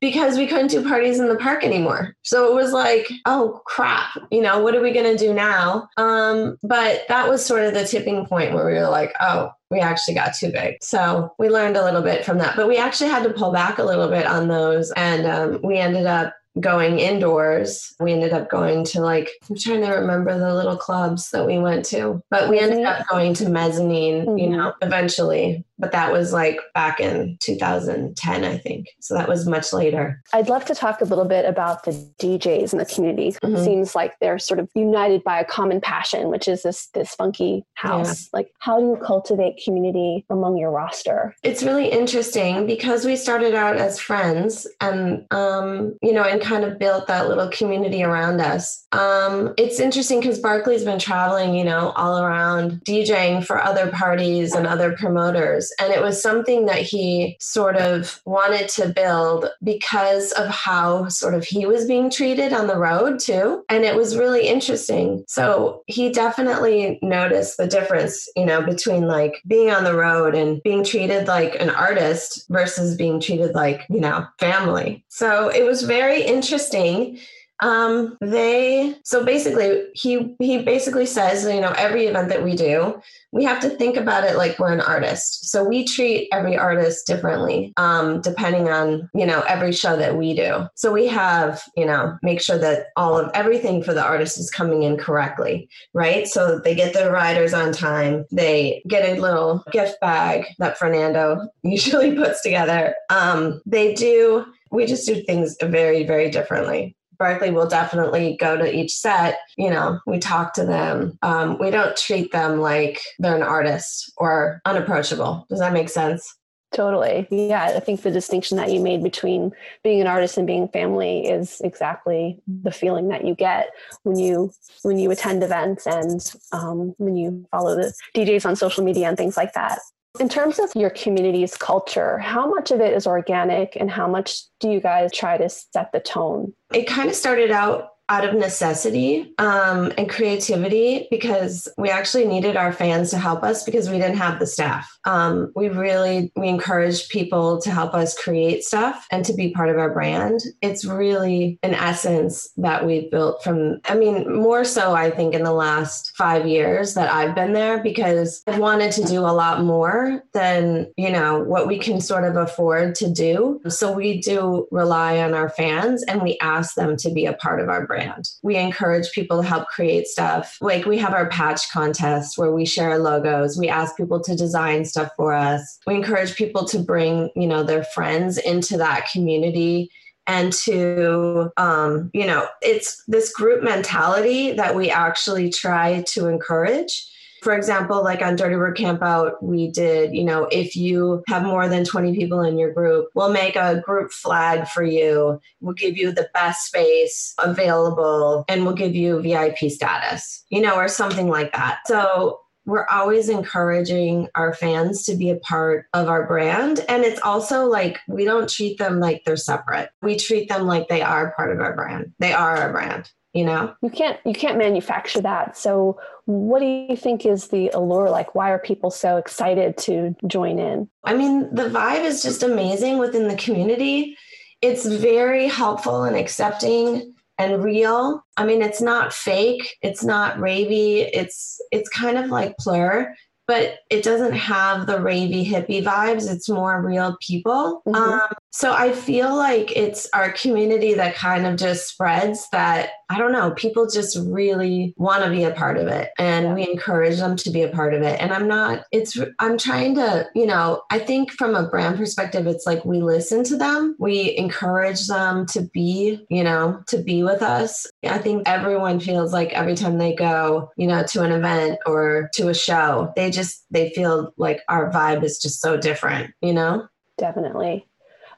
Because 0.00 0.36
we 0.36 0.48
couldn't 0.48 0.72
do 0.72 0.82
parties 0.82 1.20
in 1.20 1.28
the 1.28 1.36
park 1.36 1.62
anymore. 1.62 2.16
So 2.22 2.50
it 2.50 2.54
was 2.60 2.72
like, 2.72 3.08
oh 3.24 3.60
crap, 3.66 4.18
you 4.32 4.40
know, 4.40 4.60
what 4.60 4.74
are 4.74 4.80
we 4.80 4.92
gonna 4.92 5.16
do 5.16 5.32
now? 5.32 5.88
Um, 5.96 6.58
but 6.64 7.02
that 7.08 7.28
was 7.28 7.46
sort 7.46 7.62
of 7.62 7.74
the 7.74 7.86
tipping 7.86 8.26
point 8.26 8.52
where 8.52 8.66
we 8.66 8.72
were 8.72 8.88
like, 8.88 9.14
oh, 9.20 9.52
we 9.70 9.78
actually 9.78 10.14
got 10.14 10.34
too 10.34 10.50
big. 10.50 10.76
So 10.82 11.32
we 11.38 11.48
learned 11.48 11.76
a 11.76 11.84
little 11.84 12.02
bit 12.02 12.24
from 12.24 12.38
that. 12.38 12.56
But 12.56 12.66
we 12.66 12.78
actually 12.78 13.10
had 13.10 13.22
to 13.22 13.32
pull 13.32 13.52
back 13.52 13.78
a 13.78 13.84
little 13.84 14.08
bit 14.08 14.26
on 14.26 14.48
those. 14.48 14.90
And 14.96 15.24
um, 15.24 15.60
we 15.62 15.78
ended 15.78 16.06
up 16.06 16.34
going 16.60 16.98
indoors. 16.98 17.94
We 17.98 18.12
ended 18.12 18.32
up 18.32 18.50
going 18.50 18.84
to 18.86 19.00
like, 19.00 19.30
I'm 19.48 19.56
trying 19.56 19.80
to 19.82 19.92
remember 19.92 20.38
the 20.38 20.54
little 20.54 20.76
clubs 20.76 21.30
that 21.30 21.46
we 21.46 21.58
went 21.58 21.84
to, 21.86 22.22
but 22.30 22.50
we 22.50 22.58
ended 22.58 22.84
up 22.84 23.06
going 23.08 23.34
to 23.34 23.48
mezzanine, 23.48 24.26
mm-hmm. 24.26 24.38
you 24.38 24.50
know, 24.50 24.74
eventually 24.82 25.64
but 25.82 25.92
that 25.92 26.12
was 26.12 26.32
like 26.32 26.58
back 26.74 27.00
in 27.00 27.36
2010 27.40 28.44
i 28.44 28.56
think. 28.56 28.86
So 29.00 29.14
that 29.14 29.28
was 29.28 29.46
much 29.46 29.72
later. 29.72 30.22
I'd 30.32 30.48
love 30.48 30.64
to 30.66 30.74
talk 30.74 31.00
a 31.00 31.04
little 31.04 31.24
bit 31.26 31.44
about 31.44 31.84
the 31.84 31.90
djs 32.18 32.72
in 32.72 32.78
the 32.78 32.86
community. 32.86 33.32
Mm-hmm. 33.32 33.56
it 33.56 33.64
seems 33.64 33.94
like 33.94 34.18
they're 34.20 34.38
sort 34.38 34.60
of 34.60 34.70
united 34.74 35.24
by 35.24 35.40
a 35.40 35.44
common 35.44 35.80
passion 35.80 36.30
which 36.30 36.48
is 36.48 36.62
this 36.62 36.86
this 36.94 37.14
funky 37.14 37.66
house. 37.74 38.22
Yeah. 38.22 38.38
like 38.38 38.52
how 38.60 38.78
do 38.78 38.86
you 38.86 38.98
cultivate 39.04 39.60
community 39.62 40.24
among 40.30 40.56
your 40.56 40.70
roster? 40.70 41.34
It's 41.42 41.62
really 41.62 41.88
interesting 41.88 42.66
because 42.66 43.04
we 43.04 43.16
started 43.16 43.54
out 43.54 43.76
as 43.76 43.98
friends 43.98 44.66
and 44.80 45.26
um, 45.32 45.98
you 46.00 46.12
know 46.12 46.22
and 46.22 46.40
kind 46.40 46.64
of 46.64 46.78
built 46.78 47.08
that 47.08 47.28
little 47.28 47.48
community 47.48 48.04
around 48.04 48.40
us 48.40 48.81
um, 48.92 49.54
it's 49.56 49.80
interesting 49.80 50.20
because 50.20 50.40
barclay's 50.40 50.84
been 50.84 50.98
traveling 50.98 51.54
you 51.54 51.64
know 51.64 51.90
all 51.96 52.22
around 52.22 52.80
djing 52.84 53.44
for 53.44 53.62
other 53.62 53.90
parties 53.90 54.54
and 54.54 54.66
other 54.66 54.96
promoters 54.96 55.72
and 55.78 55.92
it 55.92 56.02
was 56.02 56.20
something 56.22 56.66
that 56.66 56.82
he 56.82 57.36
sort 57.40 57.76
of 57.76 58.20
wanted 58.24 58.68
to 58.68 58.88
build 58.88 59.46
because 59.62 60.32
of 60.32 60.48
how 60.48 61.08
sort 61.08 61.34
of 61.34 61.44
he 61.44 61.66
was 61.66 61.86
being 61.86 62.10
treated 62.10 62.52
on 62.52 62.66
the 62.66 62.78
road 62.78 63.18
too. 63.18 63.64
And 63.68 63.84
it 63.84 63.94
was 63.96 64.16
really 64.16 64.46
interesting. 64.46 65.24
So 65.28 65.82
he 65.86 66.10
definitely 66.10 66.98
noticed 67.02 67.56
the 67.56 67.66
difference, 67.66 68.28
you 68.36 68.46
know, 68.46 68.62
between 68.62 69.06
like 69.06 69.42
being 69.46 69.70
on 69.70 69.84
the 69.84 69.96
road 69.96 70.34
and 70.34 70.62
being 70.62 70.84
treated 70.84 71.28
like 71.28 71.54
an 71.60 71.70
artist 71.70 72.46
versus 72.48 72.96
being 72.96 73.20
treated 73.20 73.54
like, 73.54 73.86
you 73.88 74.00
know, 74.00 74.26
family. 74.38 75.04
So 75.08 75.48
it 75.48 75.64
was 75.64 75.82
very 75.82 76.22
interesting 76.22 77.18
um, 77.62 78.18
they 78.20 78.96
so 79.04 79.24
basically 79.24 79.84
he 79.94 80.34
he 80.40 80.62
basically 80.62 81.06
says, 81.06 81.44
you 81.44 81.60
know, 81.60 81.72
every 81.78 82.06
event 82.06 82.28
that 82.28 82.42
we 82.42 82.56
do, 82.56 83.00
we 83.30 83.44
have 83.44 83.60
to 83.60 83.70
think 83.70 83.96
about 83.96 84.24
it 84.24 84.36
like 84.36 84.58
we're 84.58 84.72
an 84.72 84.80
artist. 84.80 85.48
So 85.50 85.64
we 85.64 85.84
treat 85.84 86.28
every 86.32 86.58
artist 86.58 87.06
differently, 87.06 87.72
um, 87.76 88.20
depending 88.20 88.68
on, 88.68 89.08
you 89.14 89.24
know, 89.24 89.42
every 89.42 89.72
show 89.72 89.96
that 89.96 90.16
we 90.16 90.34
do. 90.34 90.66
So 90.74 90.92
we 90.92 91.06
have, 91.06 91.62
you 91.76 91.86
know, 91.86 92.18
make 92.22 92.40
sure 92.40 92.58
that 92.58 92.86
all 92.96 93.16
of 93.16 93.30
everything 93.32 93.82
for 93.84 93.94
the 93.94 94.04
artist 94.04 94.38
is 94.38 94.50
coming 94.50 94.82
in 94.82 94.96
correctly, 94.96 95.68
right? 95.94 96.26
So 96.26 96.58
they 96.58 96.74
get 96.74 96.94
their 96.94 97.12
riders 97.12 97.54
on 97.54 97.72
time. 97.72 98.24
They 98.32 98.82
get 98.88 99.08
a 99.08 99.20
little 99.20 99.62
gift 99.70 100.00
bag 100.00 100.46
that 100.58 100.78
Fernando 100.78 101.48
usually 101.62 102.16
puts 102.16 102.42
together. 102.42 102.96
Um, 103.08 103.62
they 103.66 103.94
do 103.94 104.46
we 104.72 104.86
just 104.86 105.06
do 105.06 105.22
things 105.22 105.54
very, 105.62 106.02
very 106.02 106.30
differently. 106.30 106.96
Barclay 107.22 107.52
will 107.52 107.68
definitely 107.68 108.36
go 108.40 108.56
to 108.56 108.76
each 108.76 108.96
set. 108.96 109.38
You 109.56 109.70
know, 109.70 110.00
we 110.08 110.18
talk 110.18 110.54
to 110.54 110.64
them. 110.64 111.16
Um, 111.22 111.56
we 111.56 111.70
don't 111.70 111.96
treat 111.96 112.32
them 112.32 112.58
like 112.58 113.00
they're 113.20 113.36
an 113.36 113.44
artist 113.44 114.12
or 114.16 114.60
unapproachable. 114.64 115.46
Does 115.48 115.60
that 115.60 115.72
make 115.72 115.88
sense? 115.88 116.36
Totally. 116.72 117.28
Yeah. 117.30 117.62
I 117.76 117.78
think 117.78 118.02
the 118.02 118.10
distinction 118.10 118.56
that 118.56 118.72
you 118.72 118.80
made 118.80 119.04
between 119.04 119.52
being 119.84 120.00
an 120.00 120.08
artist 120.08 120.36
and 120.36 120.48
being 120.48 120.66
family 120.66 121.28
is 121.28 121.60
exactly 121.60 122.40
the 122.64 122.72
feeling 122.72 123.06
that 123.08 123.24
you 123.24 123.36
get 123.36 123.70
when 124.02 124.18
you 124.18 124.50
when 124.82 124.98
you 124.98 125.12
attend 125.12 125.44
events 125.44 125.86
and 125.86 126.32
um, 126.50 126.92
when 126.98 127.16
you 127.16 127.46
follow 127.52 127.76
the 127.76 127.92
DJs 128.16 128.46
on 128.46 128.56
social 128.56 128.82
media 128.82 129.06
and 129.06 129.16
things 129.16 129.36
like 129.36 129.52
that. 129.52 129.78
In 130.20 130.28
terms 130.28 130.58
of 130.58 130.70
your 130.76 130.90
community's 130.90 131.56
culture, 131.56 132.18
how 132.18 132.46
much 132.46 132.70
of 132.70 132.80
it 132.80 132.92
is 132.92 133.06
organic 133.06 133.76
and 133.76 133.90
how 133.90 134.06
much 134.06 134.42
do 134.60 134.70
you 134.70 134.78
guys 134.78 135.10
try 135.10 135.38
to 135.38 135.48
set 135.48 135.90
the 135.92 136.00
tone? 136.00 136.52
It 136.74 136.86
kind 136.86 137.08
of 137.08 137.14
started 137.14 137.50
out 137.50 137.91
out 138.08 138.24
of 138.24 138.34
necessity 138.34 139.32
um, 139.38 139.90
and 139.96 140.10
creativity 140.10 141.06
because 141.10 141.66
we 141.78 141.88
actually 141.88 142.26
needed 142.26 142.56
our 142.56 142.70
fans 142.70 143.10
to 143.10 143.18
help 143.18 143.42
us 143.42 143.64
because 143.64 143.88
we 143.88 143.96
didn't 143.96 144.18
have 144.18 144.38
the 144.38 144.46
staff. 144.46 144.98
Um, 145.04 145.50
we 145.56 145.68
really 145.68 146.30
we 146.36 146.48
encouraged 146.48 147.10
people 147.10 147.60
to 147.62 147.70
help 147.70 147.94
us 147.94 148.18
create 148.18 148.64
stuff 148.64 149.06
and 149.10 149.24
to 149.24 149.32
be 149.32 149.52
part 149.52 149.70
of 149.70 149.78
our 149.78 149.92
brand. 149.92 150.40
It's 150.60 150.84
really 150.84 151.58
an 151.62 151.74
essence 151.74 152.50
that 152.58 152.84
we've 152.84 153.10
built 153.10 153.42
from. 153.42 153.80
I 153.86 153.94
mean, 153.94 154.30
more 154.30 154.64
so 154.64 154.94
I 154.94 155.10
think 155.10 155.34
in 155.34 155.44
the 155.44 155.52
last 155.52 156.12
five 156.14 156.46
years 156.46 156.94
that 156.94 157.10
I've 157.10 157.34
been 157.34 157.54
there 157.54 157.82
because 157.82 158.42
I've 158.46 158.58
wanted 158.58 158.92
to 158.92 159.04
do 159.04 159.20
a 159.20 159.32
lot 159.32 159.62
more 159.62 160.22
than 160.34 160.92
you 160.98 161.10
know 161.10 161.42
what 161.42 161.66
we 161.66 161.78
can 161.78 162.00
sort 162.00 162.24
of 162.24 162.36
afford 162.36 162.94
to 162.96 163.10
do. 163.10 163.60
So 163.68 163.90
we 163.90 164.20
do 164.20 164.68
rely 164.70 165.18
on 165.18 165.32
our 165.32 165.48
fans 165.48 166.02
and 166.02 166.20
we 166.20 166.36
ask 166.40 166.74
them 166.74 166.96
to 166.98 167.10
be 167.10 167.24
a 167.26 167.32
part 167.32 167.60
of 167.60 167.68
our 167.70 167.86
brand 167.86 168.01
brand. 168.04 168.30
We 168.42 168.56
encourage 168.56 169.10
people 169.12 169.40
to 169.40 169.46
help 169.46 169.68
create 169.68 170.06
stuff. 170.06 170.58
Like 170.60 170.84
we 170.84 170.98
have 170.98 171.12
our 171.12 171.28
patch 171.28 171.70
contest 171.70 172.38
where 172.38 172.52
we 172.52 172.64
share 172.64 172.98
logos. 172.98 173.58
We 173.58 173.68
ask 173.68 173.96
people 173.96 174.20
to 174.20 174.36
design 174.36 174.84
stuff 174.84 175.10
for 175.16 175.32
us. 175.32 175.78
We 175.86 175.94
encourage 175.94 176.34
people 176.36 176.64
to 176.66 176.78
bring, 176.78 177.30
you 177.34 177.46
know, 177.46 177.62
their 177.62 177.84
friends 177.84 178.38
into 178.38 178.76
that 178.78 179.08
community 179.12 179.90
and 180.26 180.52
to 180.52 181.50
um, 181.56 182.10
you 182.14 182.24
know 182.24 182.46
it's 182.60 183.02
this 183.08 183.32
group 183.32 183.62
mentality 183.62 184.52
that 184.52 184.76
we 184.76 184.90
actually 184.90 185.50
try 185.50 186.04
to 186.08 186.28
encourage 186.28 187.08
for 187.42 187.54
example, 187.54 188.04
like 188.04 188.22
on 188.22 188.36
Dirtybird 188.36 188.76
Campout, 188.76 189.42
we 189.42 189.68
did, 189.68 190.14
you 190.14 190.24
know, 190.24 190.44
if 190.52 190.76
you 190.76 191.24
have 191.26 191.42
more 191.42 191.68
than 191.68 191.84
20 191.84 192.14
people 192.14 192.40
in 192.40 192.56
your 192.56 192.72
group, 192.72 193.08
we'll 193.14 193.32
make 193.32 193.56
a 193.56 193.80
group 193.80 194.12
flag 194.12 194.68
for 194.68 194.84
you. 194.84 195.40
We'll 195.60 195.74
give 195.74 195.96
you 195.96 196.12
the 196.12 196.30
best 196.32 196.66
space 196.66 197.34
available 197.38 198.44
and 198.48 198.64
we'll 198.64 198.76
give 198.76 198.94
you 198.94 199.20
VIP 199.20 199.70
status, 199.70 200.44
you 200.50 200.60
know, 200.60 200.76
or 200.76 200.86
something 200.86 201.28
like 201.28 201.52
that. 201.52 201.80
So 201.86 202.38
we're 202.64 202.86
always 202.86 203.28
encouraging 203.28 204.28
our 204.36 204.54
fans 204.54 205.04
to 205.06 205.16
be 205.16 205.30
a 205.30 205.36
part 205.36 205.86
of 205.94 206.08
our 206.08 206.24
brand. 206.28 206.84
And 206.88 207.02
it's 207.02 207.20
also 207.22 207.66
like 207.66 207.98
we 208.06 208.24
don't 208.24 208.48
treat 208.48 208.78
them 208.78 209.00
like 209.00 209.24
they're 209.24 209.36
separate. 209.36 209.90
We 210.00 210.16
treat 210.16 210.48
them 210.48 210.68
like 210.68 210.86
they 210.86 211.02
are 211.02 211.32
part 211.32 211.50
of 211.50 211.58
our 211.58 211.74
brand. 211.74 212.12
They 212.20 212.32
are 212.32 212.56
our 212.56 212.70
brand 212.70 213.10
you 213.32 213.44
know? 213.44 213.74
You 213.82 213.90
can't 213.90 214.18
you 214.24 214.34
can't 214.34 214.58
manufacture 214.58 215.20
that. 215.22 215.56
So 215.56 215.98
what 216.26 216.60
do 216.60 216.66
you 216.66 216.96
think 216.96 217.24
is 217.26 217.48
the 217.48 217.70
allure? 217.70 218.10
Like 218.10 218.34
why 218.34 218.50
are 218.50 218.58
people 218.58 218.90
so 218.90 219.16
excited 219.16 219.76
to 219.78 220.14
join 220.26 220.58
in? 220.58 220.88
I 221.04 221.14
mean 221.14 221.54
the 221.54 221.68
vibe 221.68 222.04
is 222.04 222.22
just 222.22 222.42
amazing 222.42 222.98
within 222.98 223.28
the 223.28 223.36
community. 223.36 224.16
It's 224.60 224.86
very 224.86 225.48
helpful 225.48 226.04
and 226.04 226.16
accepting 226.16 227.14
and 227.38 227.64
real. 227.64 228.24
I 228.36 228.44
mean 228.44 228.62
it's 228.62 228.82
not 228.82 229.12
fake. 229.12 229.76
It's 229.82 230.04
not 230.04 230.36
ravey. 230.36 231.08
It's 231.12 231.60
it's 231.70 231.88
kind 231.88 232.18
of 232.18 232.26
like 232.26 232.56
plur 232.58 233.14
but 233.48 233.78
it 233.90 234.02
doesn't 234.02 234.32
have 234.32 234.86
the 234.86 234.98
ravey 234.98 235.44
hippie 235.44 235.82
vibes. 235.82 236.32
It's 236.32 236.48
more 236.48 236.80
real 236.80 237.16
people. 237.20 237.82
Mm-hmm. 237.86 237.94
Um, 237.94 238.28
so 238.54 238.72
I 238.74 238.92
feel 238.92 239.34
like 239.34 239.74
it's 239.74 240.06
our 240.12 240.30
community 240.32 240.92
that 240.94 241.14
kind 241.14 241.46
of 241.46 241.56
just 241.56 241.88
spreads 241.88 242.46
that, 242.52 242.90
I 243.08 243.16
don't 243.16 243.32
know, 243.32 243.52
people 243.52 243.88
just 243.88 244.18
really 244.26 244.92
want 244.98 245.24
to 245.24 245.30
be 245.30 245.44
a 245.44 245.52
part 245.52 245.78
of 245.78 245.86
it. 245.86 246.10
And 246.18 246.54
we 246.54 246.68
encourage 246.68 247.16
them 247.16 247.34
to 247.36 247.50
be 247.50 247.62
a 247.62 247.70
part 247.70 247.94
of 247.94 248.02
it. 248.02 248.20
And 248.20 248.30
I'm 248.30 248.46
not, 248.46 248.84
it's, 248.92 249.18
I'm 249.38 249.56
trying 249.56 249.94
to, 249.94 250.28
you 250.34 250.44
know, 250.46 250.82
I 250.90 250.98
think 250.98 251.30
from 251.32 251.54
a 251.54 251.66
brand 251.66 251.96
perspective, 251.96 252.46
it's 252.46 252.66
like 252.66 252.84
we 252.84 253.00
listen 253.00 253.42
to 253.44 253.56
them, 253.56 253.96
we 253.98 254.36
encourage 254.36 255.06
them 255.06 255.46
to 255.46 255.62
be, 255.72 256.26
you 256.28 256.44
know, 256.44 256.82
to 256.88 256.98
be 256.98 257.22
with 257.22 257.40
us. 257.40 257.86
I 258.04 258.18
think 258.18 258.46
everyone 258.46 259.00
feels 259.00 259.32
like 259.32 259.54
every 259.54 259.74
time 259.74 259.96
they 259.96 260.14
go, 260.14 260.70
you 260.76 260.86
know, 260.86 261.02
to 261.04 261.22
an 261.22 261.32
event 261.32 261.78
or 261.86 262.28
to 262.34 262.48
a 262.50 262.54
show, 262.54 263.14
they 263.16 263.30
just, 263.30 263.64
they 263.70 263.90
feel 263.90 264.34
like 264.36 264.60
our 264.68 264.92
vibe 264.92 265.24
is 265.24 265.38
just 265.38 265.62
so 265.62 265.78
different, 265.78 266.34
you 266.42 266.52
know? 266.52 266.86
Definitely. 267.18 267.86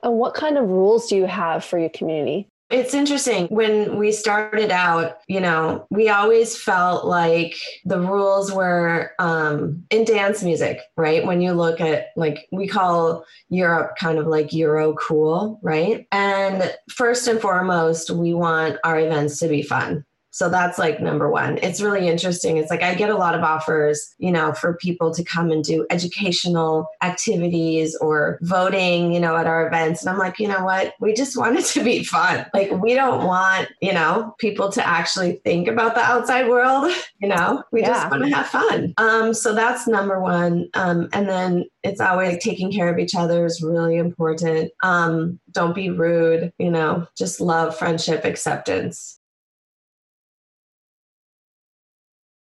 And 0.04 0.18
what 0.18 0.34
kind 0.34 0.58
of 0.58 0.68
rules 0.68 1.08
do 1.08 1.16
you 1.16 1.26
have 1.26 1.64
for 1.64 1.78
your 1.78 1.88
community? 1.88 2.48
It's 2.70 2.94
interesting. 2.94 3.46
When 3.48 3.98
we 3.98 4.10
started 4.10 4.70
out, 4.70 5.18
you 5.28 5.40
know, 5.40 5.86
we 5.90 6.08
always 6.08 6.56
felt 6.56 7.06
like 7.06 7.54
the 7.84 8.00
rules 8.00 8.52
were 8.52 9.12
um, 9.18 9.84
in 9.90 10.04
dance 10.04 10.42
music, 10.42 10.80
right? 10.96 11.24
When 11.24 11.40
you 11.40 11.52
look 11.52 11.80
at, 11.80 12.08
like, 12.16 12.48
we 12.52 12.66
call 12.66 13.24
Europe 13.48 13.96
kind 13.98 14.18
of 14.18 14.26
like 14.26 14.52
Euro 14.52 14.94
cool, 14.94 15.58
right? 15.62 16.06
And 16.10 16.74
first 16.90 17.28
and 17.28 17.40
foremost, 17.40 18.10
we 18.10 18.34
want 18.34 18.78
our 18.82 18.98
events 18.98 19.38
to 19.40 19.48
be 19.48 19.62
fun. 19.62 20.04
So 20.34 20.48
that's 20.48 20.80
like 20.80 20.98
number 20.98 21.30
one. 21.30 21.58
It's 21.58 21.80
really 21.80 22.08
interesting. 22.08 22.56
It's 22.56 22.68
like 22.68 22.82
I 22.82 22.96
get 22.96 23.08
a 23.08 23.16
lot 23.16 23.36
of 23.36 23.42
offers, 23.42 24.12
you 24.18 24.32
know, 24.32 24.52
for 24.52 24.74
people 24.74 25.14
to 25.14 25.22
come 25.22 25.52
and 25.52 25.62
do 25.62 25.86
educational 25.90 26.88
activities 27.04 27.94
or 28.00 28.40
voting, 28.42 29.12
you 29.12 29.20
know, 29.20 29.36
at 29.36 29.46
our 29.46 29.64
events. 29.64 30.02
And 30.02 30.10
I'm 30.10 30.18
like, 30.18 30.40
you 30.40 30.48
know 30.48 30.64
what? 30.64 30.94
We 30.98 31.14
just 31.14 31.36
want 31.36 31.56
it 31.56 31.66
to 31.66 31.84
be 31.84 32.02
fun. 32.02 32.46
Like 32.52 32.72
we 32.72 32.94
don't 32.94 33.24
want, 33.24 33.68
you 33.80 33.92
know, 33.92 34.34
people 34.40 34.72
to 34.72 34.84
actually 34.84 35.40
think 35.44 35.68
about 35.68 35.94
the 35.94 36.00
outside 36.00 36.48
world, 36.48 36.90
you 37.20 37.28
know, 37.28 37.62
we 37.70 37.82
yeah. 37.82 37.90
just 37.90 38.10
want 38.10 38.24
to 38.24 38.30
have 38.30 38.48
fun. 38.48 38.92
Um, 38.98 39.34
so 39.34 39.54
that's 39.54 39.86
number 39.86 40.18
one. 40.18 40.68
Um, 40.74 41.10
and 41.12 41.28
then 41.28 41.66
it's 41.84 42.00
always 42.00 42.30
like 42.30 42.40
taking 42.40 42.72
care 42.72 42.92
of 42.92 42.98
each 42.98 43.14
other 43.14 43.46
is 43.46 43.62
really 43.62 43.98
important. 43.98 44.72
Um, 44.82 45.38
don't 45.52 45.76
be 45.76 45.90
rude, 45.90 46.52
you 46.58 46.72
know, 46.72 47.06
just 47.16 47.40
love, 47.40 47.78
friendship, 47.78 48.24
acceptance. 48.24 49.20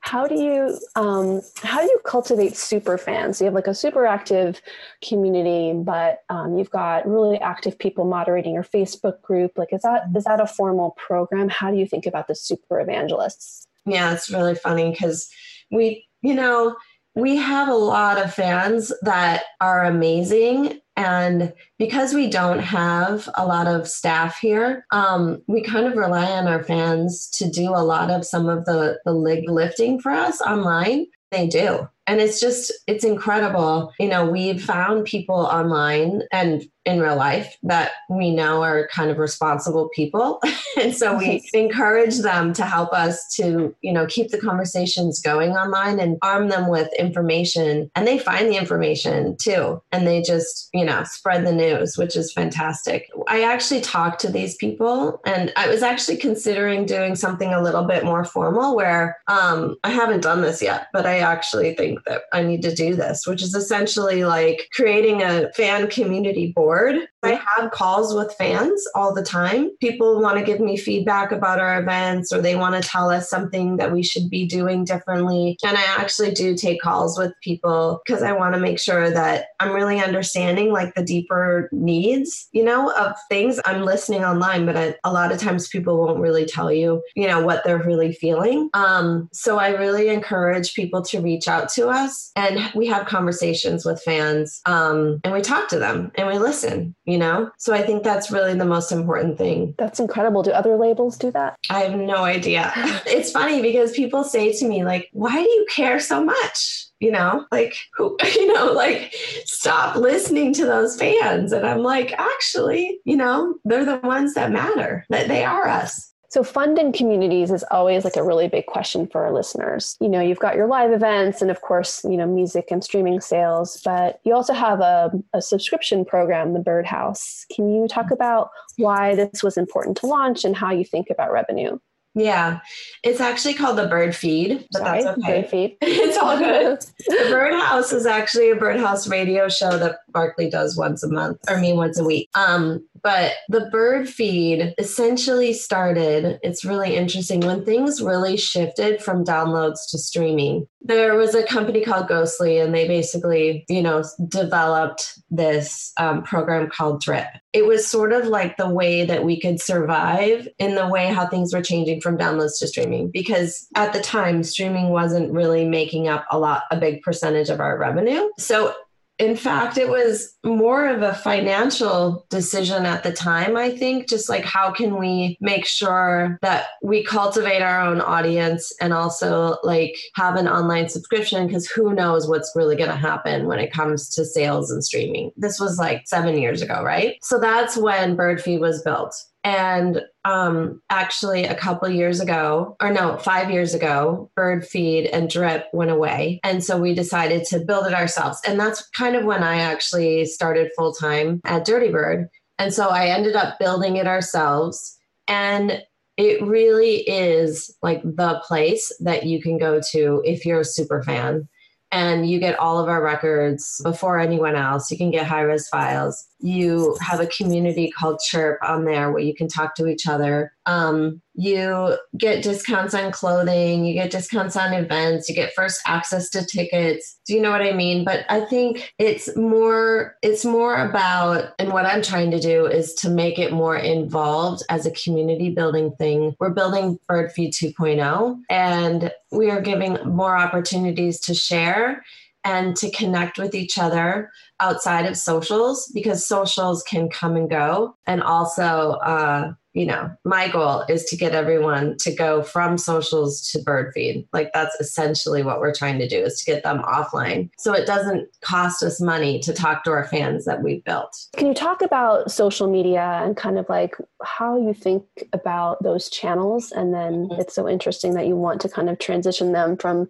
How 0.02 0.26
do 0.26 0.34
you 0.34 0.78
um, 0.96 1.40
how 1.62 1.80
do 1.80 1.86
you 1.86 1.98
cultivate 2.04 2.56
super 2.56 2.98
fans? 2.98 3.40
You 3.40 3.46
have 3.46 3.54
like 3.54 3.68
a 3.68 3.74
super 3.74 4.04
active 4.04 4.60
community 5.02 5.72
but 5.74 6.24
um, 6.28 6.58
you've 6.58 6.70
got 6.70 7.08
really 7.08 7.38
active 7.40 7.78
people 7.78 8.04
moderating 8.04 8.52
your 8.52 8.64
facebook 8.64 9.22
group. 9.22 9.52
Like 9.56 9.72
is 9.72 9.82
that 9.82 10.02
is 10.14 10.24
that 10.24 10.40
a 10.40 10.46
formal 10.46 10.90
program? 10.92 11.48
How 11.48 11.70
do 11.70 11.76
you 11.76 11.86
think 11.86 12.04
about 12.04 12.26
the 12.26 12.34
super 12.34 12.80
evangelists? 12.80 13.66
Yeah 13.86 14.12
it's 14.12 14.28
really 14.28 14.56
funny 14.56 14.90
because 14.90 15.30
we 15.70 16.06
you 16.20 16.34
know 16.34 16.76
we 17.14 17.36
have 17.36 17.68
a 17.68 17.74
lot 17.74 18.22
of 18.22 18.34
fans 18.34 18.92
that 19.02 19.44
are 19.60 19.84
amazing 19.84 20.80
and 20.96 21.54
because 21.78 22.12
we 22.12 22.28
don't 22.28 22.58
have 22.58 23.28
a 23.34 23.46
lot 23.46 23.66
of 23.66 23.88
staff 23.88 24.38
here, 24.38 24.86
um, 24.92 25.42
we 25.46 25.62
kind 25.62 25.86
of 25.86 25.96
rely 25.96 26.30
on 26.32 26.46
our 26.46 26.62
fans 26.62 27.28
to 27.30 27.48
do 27.48 27.70
a 27.70 27.84
lot 27.84 28.10
of 28.10 28.26
some 28.26 28.48
of 28.48 28.64
the, 28.66 28.98
the 29.04 29.12
leg 29.12 29.48
lifting 29.48 30.00
for 30.00 30.12
us 30.12 30.40
online. 30.42 31.06
They 31.30 31.46
do. 31.46 31.88
And 32.06 32.20
it's 32.20 32.40
just, 32.40 32.72
it's 32.86 33.04
incredible. 33.04 33.92
You 33.98 34.08
know, 34.08 34.28
we've 34.28 34.62
found 34.62 35.04
people 35.04 35.36
online 35.36 36.22
and 36.32 36.64
in 36.84 37.00
real 37.00 37.14
life 37.14 37.56
that 37.62 37.92
we 38.10 38.34
know 38.34 38.60
are 38.62 38.88
kind 38.88 39.10
of 39.10 39.18
responsible 39.18 39.88
people. 39.94 40.40
And 40.80 40.96
so 40.96 41.18
we 41.18 41.46
encourage 41.52 42.20
them 42.20 42.54
to 42.54 42.64
help 42.64 42.94
us 42.94 43.28
to 43.36 43.76
you 43.82 43.92
know 43.92 44.06
keep 44.06 44.30
the 44.30 44.40
conversations 44.40 45.20
going 45.20 45.50
online 45.50 46.00
and 46.00 46.16
arm 46.22 46.48
them 46.48 46.70
with 46.70 46.88
information. 46.98 47.90
And 47.94 48.06
they 48.06 48.18
find 48.18 48.48
the 48.48 48.56
information 48.56 49.36
too. 49.36 49.82
And 49.92 50.06
they 50.06 50.22
just 50.22 50.70
you 50.72 50.86
know 50.86 51.04
spread 51.04 51.46
the 51.46 51.52
news 51.52 51.98
which 51.98 52.16
is 52.16 52.32
fantastic. 52.32 53.10
I 53.28 53.42
actually 53.42 53.82
talked 53.82 54.22
to 54.22 54.30
these 54.30 54.56
people 54.56 55.20
and 55.24 55.52
i 55.56 55.68
was 55.68 55.82
actually 55.82 56.16
considering 56.16 56.86
doing 56.86 57.14
something 57.14 57.52
a 57.52 57.62
little 57.62 57.84
bit 57.84 58.04
more 58.04 58.24
formal 58.24 58.74
where 58.74 59.18
um, 59.28 59.76
i 59.84 59.90
haven't 59.90 60.22
done 60.22 60.40
this 60.40 60.62
yet 60.62 60.86
but 60.92 61.06
i 61.06 61.18
actually 61.18 61.74
think 61.74 61.91
that 62.06 62.22
i 62.32 62.42
need 62.42 62.62
to 62.62 62.74
do 62.74 62.94
this 62.94 63.26
which 63.26 63.42
is 63.42 63.54
essentially 63.54 64.24
like 64.24 64.68
creating 64.74 65.22
a 65.22 65.52
fan 65.52 65.88
community 65.88 66.52
board 66.56 66.62
board. 66.72 67.08
I 67.22 67.40
have 67.56 67.70
calls 67.70 68.14
with 68.14 68.34
fans 68.34 68.84
all 68.94 69.14
the 69.14 69.22
time. 69.22 69.70
People 69.80 70.20
want 70.20 70.38
to 70.38 70.44
give 70.44 70.60
me 70.60 70.76
feedback 70.76 71.32
about 71.32 71.60
our 71.60 71.80
events 71.80 72.32
or 72.32 72.40
they 72.40 72.56
want 72.56 72.80
to 72.80 72.88
tell 72.88 73.10
us 73.10 73.30
something 73.30 73.76
that 73.76 73.92
we 73.92 74.02
should 74.02 74.28
be 74.28 74.46
doing 74.46 74.84
differently. 74.84 75.56
And 75.64 75.76
I 75.76 75.82
actually 75.82 76.32
do 76.32 76.56
take 76.56 76.80
calls 76.80 77.18
with 77.18 77.32
people 77.42 78.00
because 78.04 78.22
I 78.22 78.32
want 78.32 78.54
to 78.54 78.60
make 78.60 78.78
sure 78.78 79.10
that 79.10 79.46
I'm 79.60 79.72
really 79.72 80.00
understanding 80.00 80.72
like 80.72 80.94
the 80.94 81.04
deeper 81.04 81.68
needs, 81.72 82.48
you 82.52 82.64
know, 82.64 82.92
of 82.92 83.14
things. 83.28 83.60
I'm 83.64 83.82
listening 83.82 84.24
online, 84.24 84.66
but 84.66 84.76
I, 84.76 84.94
a 85.04 85.12
lot 85.12 85.32
of 85.32 85.38
times 85.38 85.68
people 85.68 85.98
won't 85.98 86.20
really 86.20 86.44
tell 86.44 86.72
you, 86.72 87.02
you 87.14 87.28
know, 87.28 87.44
what 87.44 87.62
they're 87.64 87.82
really 87.82 88.12
feeling. 88.12 88.68
Um, 88.74 89.28
so 89.32 89.58
I 89.58 89.70
really 89.70 90.08
encourage 90.08 90.74
people 90.74 91.02
to 91.02 91.20
reach 91.20 91.48
out 91.48 91.68
to 91.70 91.88
us 91.88 92.32
and 92.36 92.72
we 92.74 92.86
have 92.86 93.06
conversations 93.06 93.84
with 93.84 94.02
fans 94.02 94.60
um, 94.66 95.20
and 95.24 95.32
we 95.32 95.40
talk 95.40 95.68
to 95.68 95.78
them 95.78 96.10
and 96.16 96.26
we 96.26 96.38
listen 96.38 96.94
you 97.12 97.18
know? 97.18 97.50
So 97.58 97.74
I 97.74 97.82
think 97.82 98.02
that's 98.02 98.30
really 98.30 98.54
the 98.54 98.64
most 98.64 98.90
important 98.90 99.36
thing. 99.36 99.74
That's 99.76 100.00
incredible. 100.00 100.42
Do 100.42 100.50
other 100.50 100.76
labels 100.76 101.18
do 101.18 101.30
that? 101.32 101.56
I 101.68 101.80
have 101.80 101.98
no 101.98 102.24
idea. 102.24 102.72
it's 103.06 103.30
funny 103.30 103.60
because 103.60 103.92
people 103.92 104.24
say 104.24 104.52
to 104.52 104.66
me, 104.66 104.82
like, 104.82 105.10
why 105.12 105.34
do 105.34 105.48
you 105.48 105.66
care 105.70 106.00
so 106.00 106.24
much? 106.24 106.86
you 107.02 107.10
know, 107.10 107.44
like 107.50 107.74
who, 107.94 108.16
you 108.34 108.54
know, 108.54 108.72
like 108.72 109.12
stop 109.44 109.96
listening 109.96 110.54
to 110.54 110.64
those 110.64 110.96
fans. 110.96 111.50
And 111.50 111.66
I'm 111.66 111.82
like, 111.82 112.12
actually, 112.12 113.00
you 113.04 113.16
know, 113.16 113.56
they're 113.64 113.84
the 113.84 113.96
ones 113.96 114.34
that 114.34 114.52
matter, 114.52 115.04
that 115.10 115.26
they 115.26 115.44
are 115.44 115.66
us. 115.66 116.11
So, 116.32 116.42
funding 116.42 116.94
communities 116.94 117.50
is 117.50 117.62
always 117.70 118.04
like 118.04 118.16
a 118.16 118.22
really 118.22 118.48
big 118.48 118.64
question 118.64 119.06
for 119.06 119.22
our 119.22 119.34
listeners. 119.34 119.98
You 120.00 120.08
know, 120.08 120.22
you've 120.22 120.38
got 120.38 120.56
your 120.56 120.66
live 120.66 120.90
events 120.90 121.42
and, 121.42 121.50
of 121.50 121.60
course, 121.60 122.02
you 122.04 122.16
know, 122.16 122.26
music 122.26 122.68
and 122.70 122.82
streaming 122.82 123.20
sales, 123.20 123.82
but 123.84 124.18
you 124.24 124.34
also 124.34 124.54
have 124.54 124.80
a, 124.80 125.12
a 125.34 125.42
subscription 125.42 126.06
program, 126.06 126.54
the 126.54 126.58
Birdhouse. 126.58 127.44
Can 127.54 127.70
you 127.74 127.86
talk 127.86 128.10
about 128.10 128.48
why 128.78 129.14
this 129.14 129.42
was 129.42 129.58
important 129.58 129.98
to 129.98 130.06
launch 130.06 130.42
and 130.46 130.56
how 130.56 130.72
you 130.72 130.86
think 130.86 131.08
about 131.10 131.32
revenue? 131.32 131.78
Yeah, 132.14 132.60
it's 133.02 133.20
actually 133.20 133.54
called 133.54 133.78
the 133.78 133.86
Bird 133.86 134.14
Feed, 134.14 134.66
but 134.70 134.80
Sorry, 134.80 135.02
that's 135.02 135.18
okay. 135.18 135.40
Bird 135.40 135.50
Feed. 135.50 135.76
it's 135.80 136.18
all 136.18 136.36
good. 136.38 136.78
the 137.06 137.28
Birdhouse 137.30 137.92
is 137.92 138.04
actually 138.04 138.50
a 138.50 138.56
Birdhouse 138.56 139.08
radio 139.08 139.48
show 139.48 139.78
that 139.78 140.00
Barclay 140.10 140.50
does 140.50 140.76
once 140.76 141.02
a 141.02 141.08
month, 141.08 141.38
or 141.48 141.58
me 141.58 141.72
once 141.72 141.98
a 141.98 142.04
week. 142.04 142.28
Um, 142.34 142.86
but 143.02 143.32
the 143.48 143.68
Bird 143.72 144.08
Feed 144.08 144.74
essentially 144.78 145.52
started. 145.54 146.38
It's 146.42 146.64
really 146.64 146.96
interesting 146.96 147.40
when 147.40 147.64
things 147.64 148.02
really 148.02 148.36
shifted 148.36 149.02
from 149.02 149.24
downloads 149.24 149.90
to 149.90 149.98
streaming. 149.98 150.66
There 150.82 151.16
was 151.16 151.34
a 151.34 151.44
company 151.44 151.82
called 151.82 152.08
Ghostly, 152.08 152.58
and 152.58 152.74
they 152.74 152.86
basically, 152.86 153.64
you 153.68 153.82
know, 153.82 154.04
developed 154.28 155.18
this 155.30 155.92
um, 155.98 156.22
program 156.22 156.68
called 156.68 157.00
Drip. 157.00 157.26
It 157.52 157.66
was 157.66 157.86
sort 157.86 158.12
of 158.12 158.26
like 158.26 158.56
the 158.56 158.68
way 158.68 159.04
that 159.04 159.24
we 159.24 159.38
could 159.38 159.60
survive 159.60 160.48
in 160.58 160.74
the 160.74 160.88
way 160.88 161.06
how 161.08 161.26
things 161.26 161.52
were 161.52 161.62
changing 161.62 162.00
from 162.00 162.16
downloads 162.16 162.58
to 162.60 162.66
streaming 162.66 163.10
because 163.10 163.68
at 163.74 163.92
the 163.92 164.00
time 164.00 164.42
streaming 164.42 164.88
wasn't 164.88 165.32
really 165.32 165.66
making 165.66 166.08
up 166.08 166.24
a 166.30 166.38
lot 166.38 166.62
a 166.70 166.78
big 166.78 167.02
percentage 167.02 167.50
of 167.50 167.60
our 167.60 167.78
revenue. 167.78 168.28
So 168.38 168.74
in 169.22 169.36
fact, 169.36 169.78
it 169.78 169.88
was 169.88 170.36
more 170.42 170.88
of 170.88 171.02
a 171.02 171.14
financial 171.14 172.26
decision 172.28 172.84
at 172.84 173.04
the 173.04 173.12
time, 173.12 173.56
I 173.56 173.70
think, 173.70 174.08
just 174.08 174.28
like 174.28 174.44
how 174.44 174.72
can 174.72 174.98
we 174.98 175.38
make 175.40 175.64
sure 175.64 176.40
that 176.42 176.66
we 176.82 177.04
cultivate 177.04 177.62
our 177.62 177.80
own 177.80 178.00
audience 178.00 178.74
and 178.80 178.92
also 178.92 179.58
like 179.62 179.96
have 180.16 180.34
an 180.34 180.48
online 180.48 180.88
subscription 180.88 181.46
because 181.46 181.68
who 181.68 181.94
knows 181.94 182.26
what's 182.26 182.50
really 182.56 182.74
going 182.74 182.90
to 182.90 182.96
happen 182.96 183.46
when 183.46 183.60
it 183.60 183.72
comes 183.72 184.08
to 184.10 184.24
sales 184.24 184.72
and 184.72 184.82
streaming. 184.84 185.30
This 185.36 185.60
was 185.60 185.78
like 185.78 186.02
seven 186.06 186.36
years 186.36 186.60
ago, 186.60 186.82
right? 186.82 187.14
So 187.22 187.38
that's 187.38 187.76
when 187.76 188.16
BirdFeed 188.16 188.58
was 188.58 188.82
built. 188.82 189.14
And 189.44 190.02
um, 190.24 190.80
actually, 190.88 191.44
a 191.44 191.54
couple 191.54 191.88
years 191.88 192.20
ago, 192.20 192.76
or 192.80 192.92
no, 192.92 193.16
five 193.16 193.50
years 193.50 193.74
ago, 193.74 194.30
Bird 194.36 194.64
Feed 194.64 195.06
and 195.06 195.28
Drip 195.28 195.66
went 195.72 195.90
away. 195.90 196.38
And 196.44 196.62
so 196.62 196.78
we 196.78 196.94
decided 196.94 197.44
to 197.46 197.58
build 197.58 197.86
it 197.86 197.94
ourselves. 197.94 198.40
And 198.46 198.58
that's 198.58 198.88
kind 198.90 199.16
of 199.16 199.24
when 199.24 199.42
I 199.42 199.58
actually 199.58 200.26
started 200.26 200.70
full 200.76 200.92
time 200.92 201.40
at 201.44 201.66
Dirtybird. 201.66 202.26
And 202.58 202.72
so 202.72 202.88
I 202.88 203.06
ended 203.06 203.34
up 203.34 203.58
building 203.58 203.96
it 203.96 204.06
ourselves. 204.06 204.96
And 205.26 205.82
it 206.16 206.42
really 206.42 206.98
is 207.08 207.74
like 207.82 208.02
the 208.02 208.40
place 208.46 208.94
that 209.00 209.24
you 209.24 209.42
can 209.42 209.58
go 209.58 209.80
to 209.92 210.22
if 210.24 210.44
you're 210.44 210.60
a 210.60 210.64
super 210.64 211.02
fan 211.02 211.48
and 211.90 212.28
you 212.28 212.38
get 212.38 212.58
all 212.58 212.78
of 212.78 212.88
our 212.88 213.02
records 213.02 213.80
before 213.82 214.18
anyone 214.18 214.56
else. 214.56 214.90
You 214.90 214.96
can 214.96 215.10
get 215.10 215.26
high 215.26 215.42
res 215.42 215.68
files. 215.68 216.26
You 216.42 216.96
have 217.00 217.20
a 217.20 217.26
community 217.26 217.90
called 217.90 218.20
Chirp 218.20 218.58
on 218.62 218.84
there 218.84 219.10
where 219.10 219.22
you 219.22 219.34
can 219.34 219.48
talk 219.48 219.74
to 219.76 219.86
each 219.86 220.06
other. 220.06 220.52
Um, 220.66 221.22
you 221.34 221.96
get 222.16 222.42
discounts 222.42 222.94
on 222.94 223.10
clothing, 223.10 223.84
you 223.84 223.94
get 223.94 224.10
discounts 224.10 224.56
on 224.56 224.72
events, 224.72 225.28
you 225.28 225.34
get 225.34 225.54
first 225.54 225.80
access 225.86 226.28
to 226.30 226.44
tickets. 226.44 227.18
Do 227.26 227.34
you 227.34 227.40
know 227.40 227.50
what 227.50 227.62
I 227.62 227.72
mean? 227.72 228.04
But 228.04 228.26
I 228.28 228.40
think 228.40 228.92
it's 228.98 229.34
more 229.36 230.16
it's 230.22 230.44
more 230.44 230.76
about 230.76 231.52
and 231.58 231.72
what 231.72 231.86
I'm 231.86 232.02
trying 232.02 232.30
to 232.32 232.40
do 232.40 232.66
is 232.66 232.94
to 232.94 233.10
make 233.10 233.38
it 233.38 233.52
more 233.52 233.76
involved 233.76 234.62
as 234.68 234.84
a 234.84 234.90
community 234.90 235.50
building 235.50 235.92
thing. 235.92 236.36
We're 236.38 236.50
building 236.50 236.98
Birdfeed 237.08 237.50
2.0 237.50 238.40
and 238.50 239.10
we 239.30 239.50
are 239.50 239.60
giving 239.60 239.94
more 240.04 240.36
opportunities 240.36 241.18
to 241.20 241.34
share 241.34 242.04
and 242.44 242.76
to 242.76 242.90
connect 242.90 243.38
with 243.38 243.54
each 243.54 243.78
other 243.78 244.30
outside 244.60 245.06
of 245.06 245.16
socials 245.16 245.90
because 245.94 246.26
socials 246.26 246.82
can 246.82 247.08
come 247.08 247.36
and 247.36 247.50
go 247.50 247.96
and 248.06 248.22
also 248.22 248.92
uh, 249.02 249.52
you 249.74 249.86
know, 249.86 250.10
my 250.24 250.48
goal 250.48 250.84
is 250.88 251.04
to 251.04 251.16
get 251.16 251.34
everyone 251.34 251.96
to 251.98 252.14
go 252.14 252.42
from 252.42 252.76
socials 252.76 253.50
to 253.50 253.62
bird 253.62 253.92
feed. 253.94 254.26
Like 254.32 254.50
that's 254.52 254.74
essentially 254.80 255.42
what 255.42 255.60
we're 255.60 255.74
trying 255.74 255.98
to 255.98 256.08
do 256.08 256.18
is 256.18 256.38
to 256.40 256.44
get 256.44 256.62
them 256.62 256.82
offline. 256.82 257.50
So 257.58 257.72
it 257.72 257.86
doesn't 257.86 258.28
cost 258.42 258.82
us 258.82 259.00
money 259.00 259.38
to 259.40 259.52
talk 259.52 259.84
to 259.84 259.90
our 259.90 260.06
fans 260.08 260.44
that 260.44 260.62
we've 260.62 260.84
built. 260.84 261.16
Can 261.36 261.46
you 261.46 261.54
talk 261.54 261.80
about 261.80 262.30
social 262.30 262.68
media 262.68 263.22
and 263.24 263.36
kind 263.36 263.58
of 263.58 263.68
like 263.68 263.96
how 264.22 264.58
you 264.58 264.74
think 264.74 265.04
about 265.32 265.82
those 265.82 266.10
channels? 266.10 266.70
And 266.72 266.92
then 266.92 267.28
mm-hmm. 267.28 267.40
it's 267.40 267.54
so 267.54 267.66
interesting 267.66 268.14
that 268.14 268.26
you 268.26 268.36
want 268.36 268.60
to 268.62 268.68
kind 268.68 268.90
of 268.90 268.98
transition 268.98 269.52
them 269.52 269.78
from 269.78 270.08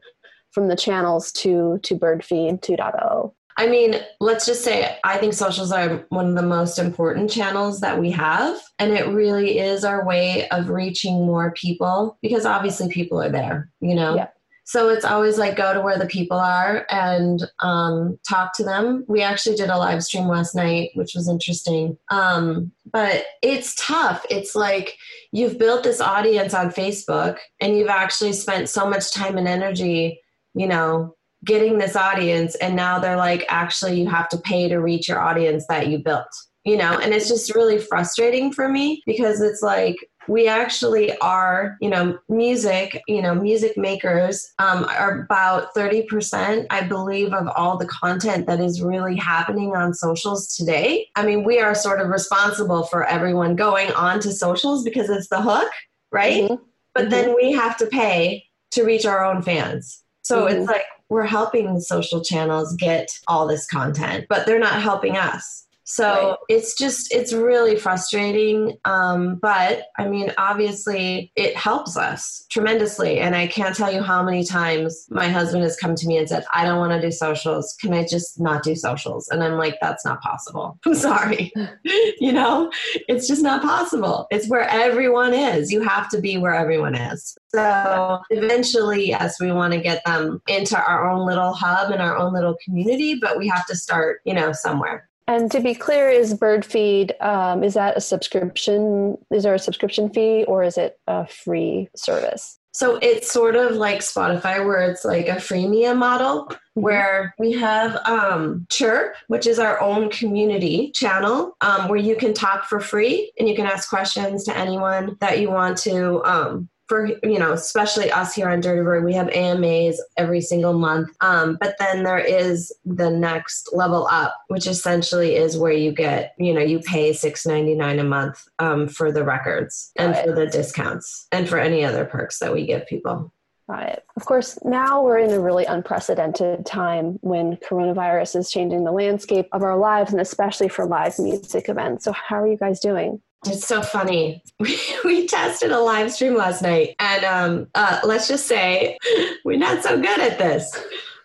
from 0.52 0.68
the 0.68 0.76
channels 0.76 1.32
to 1.32 1.78
to 1.82 1.94
bird 1.94 2.24
feed 2.24 2.62
2.0 2.62 3.32
I 3.58 3.66
mean, 3.66 3.96
let's 4.18 4.46
just 4.46 4.64
say 4.64 4.98
I 5.04 5.18
think 5.18 5.34
socials 5.34 5.72
are 5.72 6.06
one 6.08 6.26
of 6.28 6.34
the 6.34 6.42
most 6.42 6.78
important 6.78 7.30
channels 7.30 7.80
that 7.80 8.00
we 8.00 8.10
have. 8.12 8.58
And 8.78 8.92
it 8.92 9.06
really 9.08 9.58
is 9.58 9.84
our 9.84 10.06
way 10.06 10.48
of 10.48 10.70
reaching 10.70 11.26
more 11.26 11.52
people 11.52 12.18
because 12.22 12.46
obviously 12.46 12.88
people 12.88 13.22
are 13.22 13.30
there, 13.30 13.70
you 13.80 13.94
know? 13.94 14.16
Yeah. 14.16 14.28
So 14.64 14.88
it's 14.88 15.04
always 15.04 15.38
like 15.38 15.56
go 15.56 15.74
to 15.74 15.80
where 15.80 15.98
the 15.98 16.06
people 16.06 16.38
are 16.38 16.86
and 16.88 17.42
um, 17.60 18.18
talk 18.28 18.54
to 18.54 18.64
them. 18.64 19.04
We 19.08 19.20
actually 19.20 19.56
did 19.56 19.70
a 19.70 19.76
live 19.76 20.02
stream 20.04 20.28
last 20.28 20.54
night, 20.54 20.90
which 20.94 21.14
was 21.14 21.28
interesting. 21.28 21.98
Um, 22.10 22.72
but 22.90 23.24
it's 23.42 23.74
tough. 23.74 24.24
It's 24.30 24.54
like 24.54 24.96
you've 25.32 25.58
built 25.58 25.82
this 25.82 26.00
audience 26.00 26.54
on 26.54 26.70
Facebook 26.70 27.38
and 27.60 27.76
you've 27.76 27.88
actually 27.88 28.32
spent 28.32 28.68
so 28.68 28.88
much 28.88 29.12
time 29.12 29.36
and 29.36 29.48
energy, 29.48 30.20
you 30.54 30.66
know, 30.66 31.14
getting 31.44 31.78
this 31.78 31.96
audience 31.96 32.54
and 32.56 32.76
now 32.76 32.98
they're 32.98 33.16
like 33.16 33.44
actually 33.48 34.00
you 34.00 34.08
have 34.08 34.28
to 34.28 34.38
pay 34.38 34.68
to 34.68 34.78
reach 34.78 35.08
your 35.08 35.20
audience 35.20 35.66
that 35.66 35.88
you 35.88 35.98
built 35.98 36.28
you 36.64 36.76
know 36.76 36.98
and 36.98 37.12
it's 37.12 37.28
just 37.28 37.54
really 37.54 37.78
frustrating 37.78 38.52
for 38.52 38.68
me 38.68 39.02
because 39.06 39.40
it's 39.40 39.62
like 39.62 39.96
we 40.28 40.46
actually 40.46 41.16
are 41.18 41.76
you 41.80 41.88
know 41.88 42.16
music 42.28 43.00
you 43.08 43.20
know 43.20 43.34
music 43.34 43.76
makers 43.76 44.52
um, 44.60 44.84
are 44.84 45.22
about 45.22 45.74
30% 45.74 46.66
i 46.70 46.80
believe 46.80 47.32
of 47.32 47.48
all 47.56 47.76
the 47.76 47.86
content 47.86 48.46
that 48.46 48.60
is 48.60 48.80
really 48.80 49.16
happening 49.16 49.74
on 49.74 49.92
socials 49.92 50.54
today 50.54 51.08
i 51.16 51.26
mean 51.26 51.42
we 51.42 51.58
are 51.58 51.74
sort 51.74 52.00
of 52.00 52.08
responsible 52.08 52.84
for 52.84 53.04
everyone 53.04 53.56
going 53.56 53.90
on 53.92 54.20
to 54.20 54.32
socials 54.32 54.84
because 54.84 55.10
it's 55.10 55.28
the 55.28 55.42
hook 55.42 55.70
right 56.12 56.44
mm-hmm. 56.44 56.54
but 56.94 57.02
mm-hmm. 57.02 57.10
then 57.10 57.34
we 57.34 57.50
have 57.50 57.76
to 57.76 57.86
pay 57.86 58.44
to 58.70 58.84
reach 58.84 59.04
our 59.04 59.24
own 59.24 59.42
fans 59.42 60.01
so 60.22 60.46
mm-hmm. 60.46 60.56
it's 60.56 60.68
like 60.68 60.84
we're 61.08 61.26
helping 61.26 61.78
social 61.80 62.22
channels 62.22 62.74
get 62.76 63.10
all 63.28 63.46
this 63.46 63.66
content, 63.66 64.26
but 64.28 64.46
they're 64.46 64.58
not 64.58 64.80
helping 64.80 65.16
us. 65.16 65.66
So 65.92 66.30
right. 66.30 66.38
it's 66.48 66.74
just, 66.74 67.12
it's 67.12 67.34
really 67.34 67.76
frustrating. 67.76 68.78
Um, 68.86 69.34
but 69.34 69.88
I 69.98 70.08
mean, 70.08 70.32
obviously, 70.38 71.30
it 71.36 71.54
helps 71.54 71.98
us 71.98 72.46
tremendously. 72.50 73.18
And 73.18 73.36
I 73.36 73.46
can't 73.46 73.76
tell 73.76 73.92
you 73.92 74.00
how 74.00 74.22
many 74.22 74.42
times 74.42 75.06
my 75.10 75.28
husband 75.28 75.64
has 75.64 75.76
come 75.76 75.94
to 75.94 76.06
me 76.06 76.16
and 76.16 76.26
said, 76.26 76.46
I 76.54 76.64
don't 76.64 76.78
want 76.78 76.92
to 76.92 77.00
do 77.00 77.12
socials. 77.12 77.76
Can 77.78 77.92
I 77.92 78.06
just 78.06 78.40
not 78.40 78.62
do 78.62 78.74
socials? 78.74 79.28
And 79.28 79.44
I'm 79.44 79.58
like, 79.58 79.76
that's 79.82 80.02
not 80.02 80.22
possible. 80.22 80.78
I'm 80.86 80.94
sorry. 80.94 81.52
you 81.84 82.32
know, 82.32 82.72
it's 83.06 83.28
just 83.28 83.42
not 83.42 83.60
possible. 83.60 84.28
It's 84.30 84.48
where 84.48 84.66
everyone 84.70 85.34
is. 85.34 85.70
You 85.70 85.82
have 85.82 86.08
to 86.08 86.22
be 86.22 86.38
where 86.38 86.54
everyone 86.54 86.94
is. 86.94 87.36
So 87.54 88.18
eventually, 88.30 89.08
yes, 89.08 89.38
we 89.38 89.52
want 89.52 89.74
to 89.74 89.80
get 89.80 90.02
them 90.06 90.40
into 90.48 90.82
our 90.82 91.10
own 91.10 91.26
little 91.26 91.52
hub 91.52 91.90
and 91.90 92.00
our 92.00 92.16
own 92.16 92.32
little 92.32 92.56
community, 92.64 93.16
but 93.20 93.36
we 93.36 93.46
have 93.48 93.66
to 93.66 93.76
start, 93.76 94.20
you 94.24 94.32
know, 94.32 94.52
somewhere. 94.52 95.10
And 95.28 95.50
to 95.52 95.60
be 95.60 95.74
clear, 95.74 96.10
is 96.10 96.34
BirdFeed 96.34 97.20
um, 97.22 97.62
is 97.62 97.74
that 97.74 97.96
a 97.96 98.00
subscription? 98.00 99.16
Is 99.30 99.44
there 99.44 99.54
a 99.54 99.58
subscription 99.58 100.10
fee 100.10 100.44
or 100.44 100.62
is 100.62 100.76
it 100.76 100.98
a 101.06 101.26
free 101.26 101.88
service? 101.94 102.58
So 102.74 102.98
it's 103.02 103.30
sort 103.30 103.54
of 103.54 103.72
like 103.72 104.00
Spotify, 104.00 104.64
where 104.64 104.80
it's 104.90 105.04
like 105.04 105.28
a 105.28 105.36
freemium 105.36 105.98
model, 105.98 106.46
mm-hmm. 106.46 106.80
where 106.80 107.34
we 107.38 107.52
have 107.52 107.96
um, 108.06 108.66
Chirp, 108.70 109.14
which 109.28 109.46
is 109.46 109.58
our 109.58 109.80
own 109.82 110.08
community 110.10 110.90
channel, 110.92 111.54
um, 111.60 111.88
where 111.88 111.98
you 111.98 112.16
can 112.16 112.32
talk 112.32 112.64
for 112.64 112.80
free 112.80 113.30
and 113.38 113.46
you 113.46 113.54
can 113.54 113.66
ask 113.66 113.90
questions 113.90 114.44
to 114.44 114.56
anyone 114.56 115.16
that 115.20 115.38
you 115.38 115.50
want 115.50 115.76
to 115.78 116.24
um, 116.24 116.68
for 116.88 117.06
you 117.06 117.38
know 117.38 117.52
especially 117.52 118.10
us 118.10 118.34
here 118.34 118.48
on 118.48 118.60
dirtybird 118.60 119.04
we 119.04 119.14
have 119.14 119.28
amas 119.34 120.02
every 120.16 120.40
single 120.40 120.72
month 120.72 121.08
um, 121.20 121.56
but 121.60 121.74
then 121.78 122.02
there 122.02 122.18
is 122.18 122.72
the 122.84 123.10
next 123.10 123.70
level 123.72 124.06
up 124.10 124.36
which 124.48 124.66
essentially 124.66 125.36
is 125.36 125.56
where 125.56 125.72
you 125.72 125.92
get 125.92 126.34
you 126.38 126.52
know 126.52 126.60
you 126.60 126.80
pay 126.80 127.10
6.99 127.10 128.00
a 128.00 128.04
month 128.04 128.44
um, 128.58 128.88
for 128.88 129.12
the 129.12 129.24
records 129.24 129.92
and 129.96 130.16
for 130.16 130.32
the 130.32 130.46
discounts 130.46 131.26
and 131.32 131.48
for 131.48 131.58
any 131.58 131.84
other 131.84 132.04
perks 132.04 132.38
that 132.38 132.52
we 132.52 132.66
give 132.66 132.86
people 132.86 133.32
Got 133.68 133.88
it. 133.88 134.04
Of 134.16 134.24
course, 134.24 134.58
now 134.64 135.02
we're 135.02 135.18
in 135.18 135.30
a 135.30 135.40
really 135.40 135.64
unprecedented 135.64 136.66
time 136.66 137.18
when 137.22 137.56
coronavirus 137.56 138.40
is 138.40 138.50
changing 138.50 138.82
the 138.84 138.92
landscape 138.92 139.48
of 139.52 139.62
our 139.62 139.78
lives 139.78 140.10
and 140.10 140.20
especially 140.20 140.68
for 140.68 140.84
live 140.84 141.16
music 141.18 141.68
events. 141.68 142.04
So, 142.04 142.12
how 142.12 142.42
are 142.42 142.46
you 142.46 142.56
guys 142.56 142.80
doing? 142.80 143.22
It's 143.46 143.66
so 143.66 143.82
funny. 143.82 144.42
We, 144.60 144.78
we 145.04 145.26
tested 145.26 145.72
a 145.72 145.80
live 145.80 146.12
stream 146.12 146.36
last 146.36 146.62
night, 146.62 146.94
and 147.00 147.24
um, 147.24 147.66
uh, 147.74 147.98
let's 148.04 148.28
just 148.28 148.46
say 148.46 148.96
we're 149.44 149.58
not 149.58 149.82
so 149.82 149.96
good 150.00 150.20
at 150.20 150.38
this. 150.38 150.72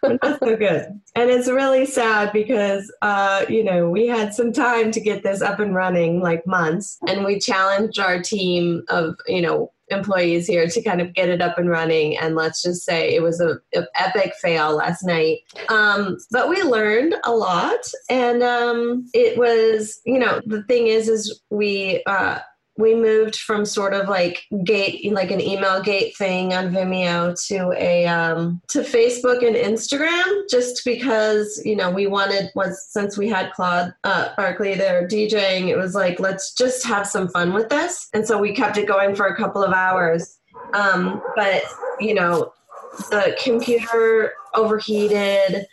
Not 0.03 0.39
so 0.39 0.55
good. 0.55 0.99
And 1.15 1.29
it's 1.29 1.47
really 1.47 1.85
sad 1.85 2.31
because, 2.33 2.91
uh, 3.01 3.45
you 3.49 3.63
know, 3.63 3.89
we 3.89 4.07
had 4.07 4.33
some 4.33 4.51
time 4.53 4.91
to 4.91 4.99
get 4.99 5.23
this 5.23 5.41
up 5.41 5.59
and 5.59 5.73
running, 5.75 6.21
like 6.21 6.45
months, 6.45 6.97
and 7.07 7.25
we 7.25 7.39
challenged 7.39 7.99
our 7.99 8.21
team 8.21 8.83
of, 8.89 9.15
you 9.27 9.41
know, 9.41 9.71
employees 9.89 10.45
here 10.45 10.67
to 10.67 10.81
kind 10.81 10.99
of 10.99 11.13
get 11.13 11.29
it 11.29 11.41
up 11.41 11.57
and 11.57 11.69
running. 11.69 12.17
And 12.17 12.35
let's 12.35 12.61
just 12.61 12.83
say 12.83 13.15
it 13.15 13.23
was 13.23 13.39
a, 13.39 13.59
a 13.73 13.85
epic 13.95 14.33
fail 14.41 14.75
last 14.75 15.03
night. 15.03 15.39
Um, 15.69 16.17
but 16.29 16.49
we 16.49 16.61
learned 16.61 17.15
a 17.23 17.31
lot, 17.31 17.79
and 18.09 18.43
um, 18.43 19.07
it 19.13 19.37
was, 19.37 19.99
you 20.05 20.19
know, 20.19 20.41
the 20.45 20.63
thing 20.63 20.87
is, 20.87 21.07
is 21.07 21.41
we. 21.49 22.03
Uh, 22.05 22.39
we 22.77 22.93
moved 22.93 23.35
from 23.35 23.65
sort 23.65 23.93
of 23.93 24.07
like 24.07 24.45
gate 24.63 25.11
like 25.13 25.31
an 25.31 25.41
email 25.41 25.81
gate 25.81 26.15
thing 26.17 26.53
on 26.53 26.71
vimeo 26.71 27.35
to 27.47 27.71
a 27.77 28.05
um, 28.05 28.61
to 28.67 28.79
facebook 28.79 29.45
and 29.45 29.55
instagram 29.55 30.41
just 30.49 30.83
because 30.85 31.61
you 31.65 31.75
know 31.75 31.89
we 31.89 32.07
wanted 32.07 32.49
was 32.55 32.87
since 32.89 33.17
we 33.17 33.27
had 33.27 33.51
claude 33.53 33.93
uh, 34.03 34.29
barclay 34.35 34.75
there 34.75 35.07
djing 35.07 35.67
it 35.67 35.77
was 35.77 35.95
like 35.95 36.19
let's 36.19 36.53
just 36.53 36.85
have 36.85 37.07
some 37.07 37.27
fun 37.29 37.53
with 37.53 37.69
this. 37.69 38.07
And 38.13 38.25
so 38.27 38.37
we 38.37 38.53
kept 38.53 38.77
it 38.77 38.87
going 38.87 39.15
for 39.15 39.27
a 39.27 39.35
couple 39.35 39.63
of 39.63 39.73
hours. 39.73 40.39
Um, 40.73 41.21
but 41.35 41.63
you 41.99 42.13
know 42.13 42.53
the 43.09 43.37
computer 43.41 44.33
overheated 44.55 45.67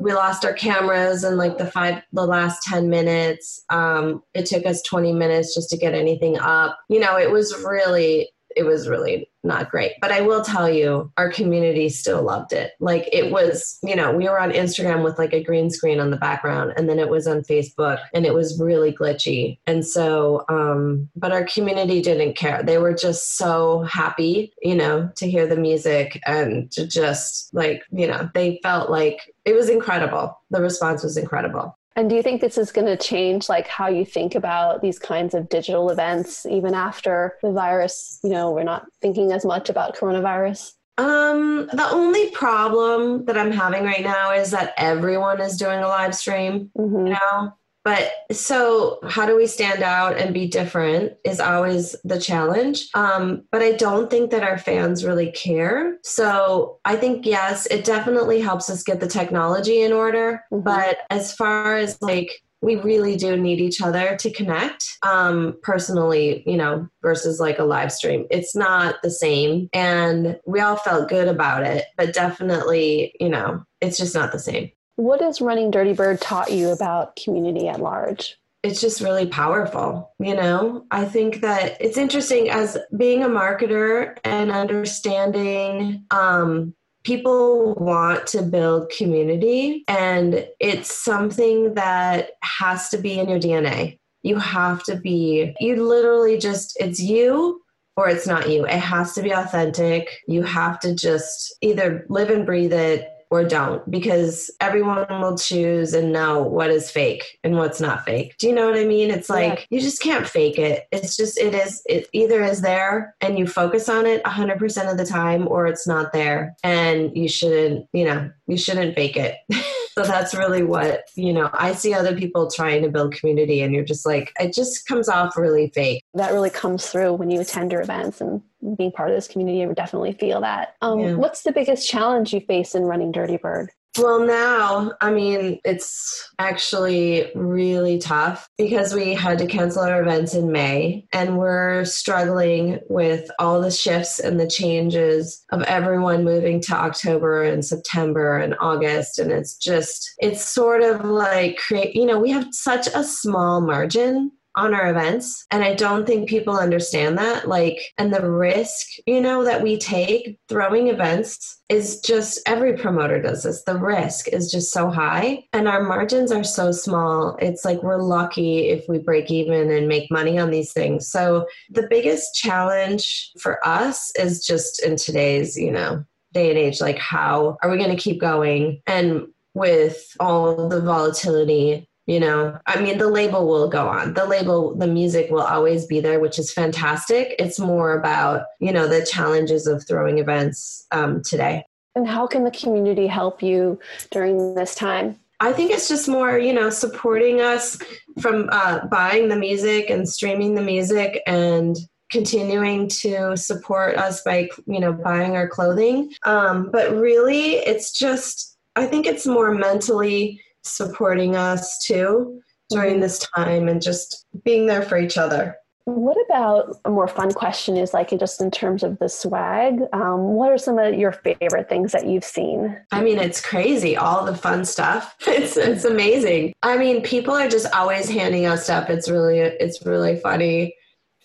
we 0.00 0.12
lost 0.12 0.44
our 0.44 0.52
cameras 0.52 1.24
in 1.24 1.36
like 1.36 1.58
the 1.58 1.66
five 1.66 2.02
the 2.12 2.26
last 2.26 2.62
10 2.62 2.88
minutes. 2.88 3.64
Um 3.70 4.22
it 4.34 4.46
took 4.46 4.66
us 4.66 4.82
20 4.82 5.12
minutes 5.12 5.54
just 5.54 5.70
to 5.70 5.76
get 5.76 5.94
anything 5.94 6.38
up. 6.38 6.78
You 6.88 7.00
know 7.00 7.18
it 7.18 7.30
was 7.30 7.54
really 7.64 8.30
it 8.56 8.64
was 8.64 8.88
really 8.88 9.30
not 9.42 9.70
great. 9.70 9.92
But 10.00 10.12
I 10.12 10.20
will 10.20 10.42
tell 10.42 10.68
you, 10.68 11.10
our 11.16 11.30
community 11.30 11.88
still 11.88 12.22
loved 12.22 12.52
it. 12.52 12.72
Like 12.78 13.08
it 13.12 13.30
was, 13.30 13.78
you 13.82 13.96
know, 13.96 14.12
we 14.12 14.24
were 14.24 14.38
on 14.38 14.52
Instagram 14.52 15.02
with 15.02 15.18
like 15.18 15.32
a 15.32 15.42
green 15.42 15.70
screen 15.70 16.00
on 16.00 16.10
the 16.10 16.16
background, 16.16 16.74
and 16.76 16.88
then 16.88 16.98
it 16.98 17.08
was 17.08 17.26
on 17.26 17.42
Facebook, 17.42 18.00
and 18.12 18.26
it 18.26 18.34
was 18.34 18.60
really 18.60 18.92
glitchy. 18.92 19.58
And 19.66 19.86
so, 19.86 20.44
um, 20.48 21.08
but 21.16 21.32
our 21.32 21.44
community 21.44 22.02
didn't 22.02 22.36
care. 22.36 22.62
They 22.62 22.78
were 22.78 22.94
just 22.94 23.36
so 23.36 23.82
happy, 23.84 24.52
you 24.62 24.74
know, 24.74 25.10
to 25.16 25.30
hear 25.30 25.46
the 25.46 25.56
music 25.56 26.20
and 26.26 26.70
to 26.72 26.86
just 26.86 27.52
like, 27.54 27.82
you 27.90 28.06
know, 28.06 28.28
they 28.34 28.60
felt 28.62 28.90
like 28.90 29.32
it 29.44 29.54
was 29.54 29.70
incredible. 29.70 30.38
The 30.50 30.60
response 30.60 31.02
was 31.02 31.16
incredible. 31.16 31.78
And 32.00 32.08
do 32.08 32.16
you 32.16 32.22
think 32.22 32.40
this 32.40 32.56
is 32.56 32.72
going 32.72 32.86
to 32.86 32.96
change 32.96 33.50
like 33.50 33.68
how 33.68 33.88
you 33.88 34.06
think 34.06 34.34
about 34.34 34.80
these 34.80 34.98
kinds 34.98 35.34
of 35.34 35.50
digital 35.50 35.90
events 35.90 36.46
even 36.46 36.72
after 36.72 37.36
the 37.42 37.52
virus, 37.52 38.18
you 38.24 38.30
know, 38.30 38.52
we're 38.52 38.62
not 38.62 38.86
thinking 39.02 39.32
as 39.32 39.44
much 39.44 39.68
about 39.68 39.98
coronavirus? 39.98 40.72
Um, 40.96 41.68
the 41.70 41.90
only 41.90 42.30
problem 42.30 43.26
that 43.26 43.36
I'm 43.36 43.50
having 43.50 43.84
right 43.84 44.02
now 44.02 44.32
is 44.32 44.50
that 44.50 44.72
everyone 44.78 45.42
is 45.42 45.58
doing 45.58 45.80
a 45.80 45.88
live 45.88 46.14
stream, 46.14 46.70
mm-hmm. 46.74 47.06
you 47.06 47.12
know? 47.12 47.52
But 47.84 48.12
so, 48.30 48.98
how 49.08 49.24
do 49.26 49.36
we 49.36 49.46
stand 49.46 49.82
out 49.82 50.18
and 50.18 50.34
be 50.34 50.46
different 50.46 51.14
is 51.24 51.40
always 51.40 51.96
the 52.04 52.20
challenge. 52.20 52.88
Um, 52.94 53.44
but 53.50 53.62
I 53.62 53.72
don't 53.72 54.10
think 54.10 54.30
that 54.30 54.42
our 54.42 54.58
fans 54.58 55.04
really 55.04 55.32
care. 55.32 55.96
So, 56.02 56.78
I 56.84 56.96
think, 56.96 57.24
yes, 57.24 57.66
it 57.66 57.84
definitely 57.84 58.40
helps 58.40 58.68
us 58.68 58.82
get 58.82 59.00
the 59.00 59.06
technology 59.06 59.82
in 59.82 59.92
order. 59.92 60.44
Mm-hmm. 60.52 60.62
But 60.62 60.98
as 61.08 61.34
far 61.34 61.76
as 61.76 62.00
like, 62.02 62.42
we 62.62 62.76
really 62.76 63.16
do 63.16 63.36
need 63.36 63.60
each 63.60 63.80
other 63.80 64.16
to 64.16 64.30
connect 64.30 64.84
um, 65.02 65.56
personally, 65.62 66.42
you 66.46 66.56
know, 66.56 66.86
versus 67.02 67.40
like 67.40 67.58
a 67.58 67.64
live 67.64 67.90
stream. 67.90 68.26
It's 68.30 68.54
not 68.54 68.96
the 69.02 69.10
same. 69.10 69.70
And 69.72 70.38
we 70.46 70.60
all 70.60 70.76
felt 70.76 71.08
good 71.08 71.28
about 71.28 71.64
it, 71.64 71.86
but 71.96 72.12
definitely, 72.12 73.14
you 73.18 73.30
know, 73.30 73.64
it's 73.80 73.96
just 73.96 74.14
not 74.14 74.32
the 74.32 74.38
same. 74.38 74.70
What 75.00 75.22
has 75.22 75.40
Running 75.40 75.72
Dirtybird 75.72 76.18
taught 76.20 76.52
you 76.52 76.68
about 76.68 77.16
community 77.16 77.68
at 77.68 77.80
large? 77.80 78.36
It's 78.62 78.82
just 78.82 79.00
really 79.00 79.26
powerful. 79.26 80.12
You 80.18 80.34
know, 80.34 80.84
I 80.90 81.06
think 81.06 81.40
that 81.40 81.80
it's 81.80 81.96
interesting 81.96 82.50
as 82.50 82.76
being 82.94 83.22
a 83.22 83.28
marketer 83.28 84.18
and 84.24 84.50
understanding 84.50 86.04
um, 86.10 86.74
people 87.02 87.72
want 87.76 88.26
to 88.26 88.42
build 88.42 88.92
community, 88.94 89.84
and 89.88 90.46
it's 90.60 90.94
something 91.02 91.72
that 91.72 92.32
has 92.42 92.90
to 92.90 92.98
be 92.98 93.18
in 93.18 93.30
your 93.30 93.40
DNA. 93.40 93.98
You 94.22 94.36
have 94.36 94.82
to 94.82 94.96
be, 94.96 95.54
you 95.60 95.82
literally 95.82 96.36
just, 96.36 96.76
it's 96.78 97.00
you 97.00 97.62
or 97.96 98.10
it's 98.10 98.26
not 98.26 98.50
you. 98.50 98.66
It 98.66 98.72
has 98.72 99.14
to 99.14 99.22
be 99.22 99.30
authentic. 99.30 100.10
You 100.28 100.42
have 100.42 100.78
to 100.80 100.94
just 100.94 101.56
either 101.62 102.04
live 102.10 102.28
and 102.28 102.44
breathe 102.44 102.74
it 102.74 103.08
or 103.30 103.44
don't 103.44 103.88
because 103.90 104.50
everyone 104.60 105.06
will 105.20 105.38
choose 105.38 105.94
and 105.94 106.12
know 106.12 106.42
what 106.42 106.70
is 106.70 106.90
fake 106.90 107.38
and 107.44 107.56
what's 107.56 107.80
not 107.80 108.04
fake. 108.04 108.36
Do 108.38 108.48
you 108.48 108.54
know 108.54 108.68
what 108.68 108.78
I 108.78 108.84
mean? 108.84 109.10
It's 109.10 109.30
like 109.30 109.60
yeah. 109.60 109.64
you 109.70 109.80
just 109.80 110.02
can't 110.02 110.28
fake 110.28 110.58
it. 110.58 110.86
It's 110.90 111.16
just 111.16 111.38
it 111.38 111.54
is 111.54 111.82
it 111.86 112.08
either 112.12 112.42
is 112.42 112.60
there 112.60 113.14
and 113.20 113.38
you 113.38 113.46
focus 113.46 113.88
on 113.88 114.06
it 114.06 114.22
100% 114.24 114.90
of 114.90 114.98
the 114.98 115.06
time 115.06 115.46
or 115.46 115.66
it's 115.66 115.86
not 115.86 116.12
there 116.12 116.56
and 116.64 117.16
you 117.16 117.28
shouldn't, 117.28 117.86
you 117.92 118.04
know, 118.04 118.30
you 118.46 118.58
shouldn't 118.58 118.96
fake 118.96 119.16
it. 119.16 119.36
so 120.04 120.12
that's 120.12 120.34
really 120.34 120.62
what, 120.62 121.04
you 121.14 121.32
know, 121.32 121.50
I 121.52 121.72
see 121.72 121.94
other 121.94 122.16
people 122.16 122.50
trying 122.50 122.82
to 122.82 122.88
build 122.88 123.14
community 123.14 123.62
and 123.62 123.74
you're 123.74 123.84
just 123.84 124.06
like 124.06 124.32
it 124.40 124.54
just 124.54 124.86
comes 124.86 125.08
off 125.08 125.36
really 125.36 125.68
fake. 125.74 126.04
That 126.14 126.32
really 126.32 126.50
comes 126.50 126.86
through 126.86 127.14
when 127.14 127.30
you 127.30 127.40
attend 127.40 127.72
your 127.72 127.82
events 127.82 128.20
and 128.20 128.42
being 128.76 128.92
part 128.92 129.10
of 129.10 129.16
this 129.16 129.28
community, 129.28 129.62
I 129.62 129.66
would 129.66 129.76
definitely 129.76 130.12
feel 130.12 130.40
that. 130.42 130.76
Um, 130.82 131.00
yeah. 131.00 131.14
What's 131.14 131.42
the 131.42 131.52
biggest 131.52 131.88
challenge 131.88 132.32
you 132.32 132.40
face 132.40 132.74
in 132.74 132.82
running 132.82 133.12
Dirtybird? 133.12 133.68
Well, 133.98 134.24
now, 134.24 134.92
I 135.00 135.10
mean, 135.10 135.58
it's 135.64 136.30
actually 136.38 137.32
really 137.34 137.98
tough 137.98 138.48
because 138.56 138.94
we 138.94 139.14
had 139.14 139.38
to 139.38 139.48
cancel 139.48 139.82
our 139.82 140.00
events 140.00 140.32
in 140.34 140.52
May 140.52 141.06
and 141.12 141.36
we're 141.36 141.84
struggling 141.84 142.78
with 142.88 143.28
all 143.40 143.60
the 143.60 143.70
shifts 143.70 144.20
and 144.20 144.38
the 144.38 144.46
changes 144.46 145.44
of 145.50 145.62
everyone 145.62 146.24
moving 146.24 146.60
to 146.62 146.74
October 146.74 147.42
and 147.42 147.64
September 147.64 148.38
and 148.38 148.54
August. 148.60 149.18
And 149.18 149.32
it's 149.32 149.56
just, 149.56 150.08
it's 150.18 150.44
sort 150.44 150.82
of 150.82 151.04
like 151.04 151.56
create, 151.56 151.96
you 151.96 152.06
know, 152.06 152.20
we 152.20 152.30
have 152.30 152.46
such 152.52 152.86
a 152.94 153.02
small 153.02 153.60
margin 153.60 154.30
on 154.56 154.74
our 154.74 154.90
events. 154.90 155.46
And 155.50 155.62
I 155.62 155.74
don't 155.74 156.06
think 156.06 156.28
people 156.28 156.58
understand 156.58 157.18
that. 157.18 157.48
Like, 157.48 157.80
and 157.98 158.12
the 158.12 158.28
risk, 158.28 158.86
you 159.06 159.20
know, 159.20 159.44
that 159.44 159.62
we 159.62 159.78
take 159.78 160.38
throwing 160.48 160.88
events 160.88 161.60
is 161.68 162.00
just 162.00 162.40
every 162.46 162.76
promoter 162.76 163.22
does 163.22 163.44
this. 163.44 163.62
The 163.62 163.78
risk 163.78 164.28
is 164.28 164.50
just 164.50 164.72
so 164.72 164.90
high 164.90 165.44
and 165.52 165.68
our 165.68 165.82
margins 165.82 166.32
are 166.32 166.44
so 166.44 166.72
small. 166.72 167.36
It's 167.40 167.64
like 167.64 167.82
we're 167.82 168.02
lucky 168.02 168.68
if 168.68 168.84
we 168.88 168.98
break 168.98 169.30
even 169.30 169.70
and 169.70 169.86
make 169.86 170.10
money 170.10 170.38
on 170.38 170.50
these 170.50 170.72
things. 170.72 171.08
So 171.08 171.46
the 171.70 171.86
biggest 171.88 172.34
challenge 172.34 173.30
for 173.38 173.64
us 173.66 174.12
is 174.18 174.44
just 174.44 174.82
in 174.82 174.96
today's, 174.96 175.56
you 175.56 175.70
know, 175.70 176.04
day 176.32 176.50
and 176.50 176.58
age, 176.58 176.80
like 176.80 176.98
how 176.98 177.56
are 177.62 177.70
we 177.70 177.78
going 177.78 177.90
to 177.90 178.02
keep 178.02 178.20
going? 178.20 178.82
And 178.86 179.26
with 179.54 180.16
all 180.20 180.68
the 180.68 180.80
volatility 180.80 181.88
you 182.10 182.18
know 182.18 182.58
i 182.66 182.80
mean 182.80 182.98
the 182.98 183.08
label 183.08 183.46
will 183.46 183.68
go 183.68 183.88
on. 183.88 184.14
The 184.14 184.26
label 184.26 184.74
the 184.74 184.86
music 184.86 185.30
will 185.30 185.48
always 185.54 185.86
be 185.86 186.00
there 186.00 186.18
which 186.18 186.38
is 186.38 186.52
fantastic. 186.52 187.34
It's 187.38 187.58
more 187.58 187.98
about 187.98 188.46
you 188.58 188.72
know 188.72 188.88
the 188.88 189.06
challenges 189.06 189.66
of 189.66 189.86
throwing 189.86 190.18
events 190.18 190.86
um, 190.90 191.22
today. 191.22 191.64
And 191.94 192.08
how 192.08 192.26
can 192.26 192.44
the 192.44 192.50
community 192.50 193.06
help 193.06 193.42
you 193.42 193.78
during 194.10 194.54
this 194.54 194.74
time? 194.74 195.18
I 195.40 195.52
think 195.52 195.70
it's 195.70 195.88
just 195.88 196.06
more, 196.06 196.38
you 196.38 196.52
know, 196.52 196.68
supporting 196.68 197.40
us 197.40 197.78
from 198.20 198.48
uh, 198.52 198.86
buying 198.86 199.28
the 199.28 199.36
music 199.36 199.88
and 199.88 200.08
streaming 200.08 200.54
the 200.54 200.62
music 200.62 201.22
and 201.26 201.76
continuing 202.10 202.88
to 202.88 203.36
support 203.36 203.96
us 203.96 204.22
by, 204.22 204.50
you 204.66 204.80
know, 204.80 204.92
buying 204.92 205.36
our 205.36 205.48
clothing. 205.48 206.12
Um, 206.24 206.70
but 206.70 206.94
really, 206.94 207.54
it's 207.54 207.92
just, 207.92 208.58
I 208.76 208.86
think 208.86 209.06
it's 209.06 209.26
more 209.26 209.54
mentally 209.54 210.42
supporting 210.62 211.36
us 211.36 211.78
too 211.84 212.40
during 212.70 212.94
mm-hmm. 212.94 213.00
this 213.02 213.26
time 213.36 213.68
and 213.68 213.82
just 213.82 214.26
being 214.44 214.66
there 214.66 214.82
for 214.82 214.98
each 214.98 215.18
other. 215.18 215.56
What 215.84 216.16
about 216.26 216.76
a 216.84 216.90
more 216.90 217.08
fun 217.08 217.32
question 217.32 217.76
is 217.76 217.92
like 217.92 218.10
just 218.10 218.40
in 218.40 218.50
terms 218.50 218.82
of 218.82 218.98
the 218.98 219.08
swag? 219.08 219.80
Um, 219.92 220.34
what 220.34 220.52
are 220.52 220.58
some 220.58 220.78
of 220.78 220.94
your 220.94 221.10
favorite 221.10 221.68
things 221.68 221.92
that 221.92 222.06
you've 222.06 222.24
seen? 222.24 222.78
I 222.92 223.02
mean, 223.02 223.18
it's 223.18 223.40
crazy, 223.40 223.96
all 223.96 224.24
the 224.24 224.36
fun 224.36 224.64
stuff. 224.64 225.16
It's 225.26 225.56
it's 225.56 225.84
amazing. 225.84 226.52
I 226.62 226.76
mean, 226.76 227.02
people 227.02 227.34
are 227.34 227.48
just 227.48 227.72
always 227.74 228.08
handing 228.08 228.46
us 228.46 228.64
stuff. 228.64 228.90
It's 228.90 229.08
really 229.08 229.38
it's 229.38 229.84
really 229.84 230.16
funny, 230.20 230.74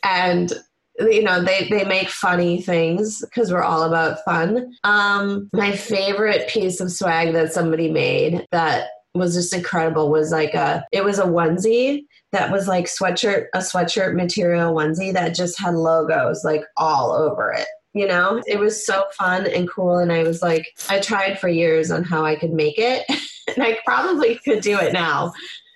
and 0.04 0.54
you 1.00 1.24
know 1.24 1.44
they 1.44 1.68
they 1.70 1.84
make 1.84 2.08
funny 2.10 2.62
things 2.62 3.22
because 3.22 3.52
we're 3.52 3.64
all 3.64 3.84
about 3.84 4.24
fun 4.24 4.74
um 4.86 5.50
my 5.52 5.76
favorite 5.76 6.48
piece 6.48 6.80
of 6.80 6.90
swag 6.90 7.34
that 7.34 7.52
somebody 7.52 7.90
made 7.92 8.46
that 8.52 8.88
was 9.16 9.34
just 9.34 9.54
incredible 9.54 10.10
was 10.10 10.32
like 10.32 10.54
a 10.54 10.86
it 10.92 11.04
was 11.04 11.20
a 11.20 11.26
onesie 11.26 12.06
that 12.32 12.52
was 12.52 12.68
like 12.68 12.86
sweatshirt 12.86 13.48
a 13.54 13.60
sweatshirt 13.60 14.14
material 14.16 14.74
onesie 14.74 15.14
that 15.14 15.36
just 15.36 15.60
had 15.60 15.74
logos 15.74 16.44
like 16.44 16.64
all 16.78 17.12
over 17.12 17.52
it 17.52 17.68
you 17.94 18.06
know? 18.06 18.44
It 18.46 18.60
was 18.60 18.86
so 18.86 19.06
fun 19.18 19.48
and 19.48 19.70
cool 19.70 20.00
and 20.00 20.12
i 20.12 20.24
was 20.24 20.42
like 20.42 20.68
i 20.90 21.00
tried 21.00 21.40
for 21.40 21.48
years 21.48 21.92
on 21.92 22.04
how 22.04 22.26
i 22.26 22.36
could 22.36 22.52
make 22.52 22.78
it 22.78 23.06
and 23.56 23.64
i 23.64 23.80
probably 23.86 24.36
could 24.44 24.62
do 24.62 24.78
it 24.78 24.94
now 24.94 25.32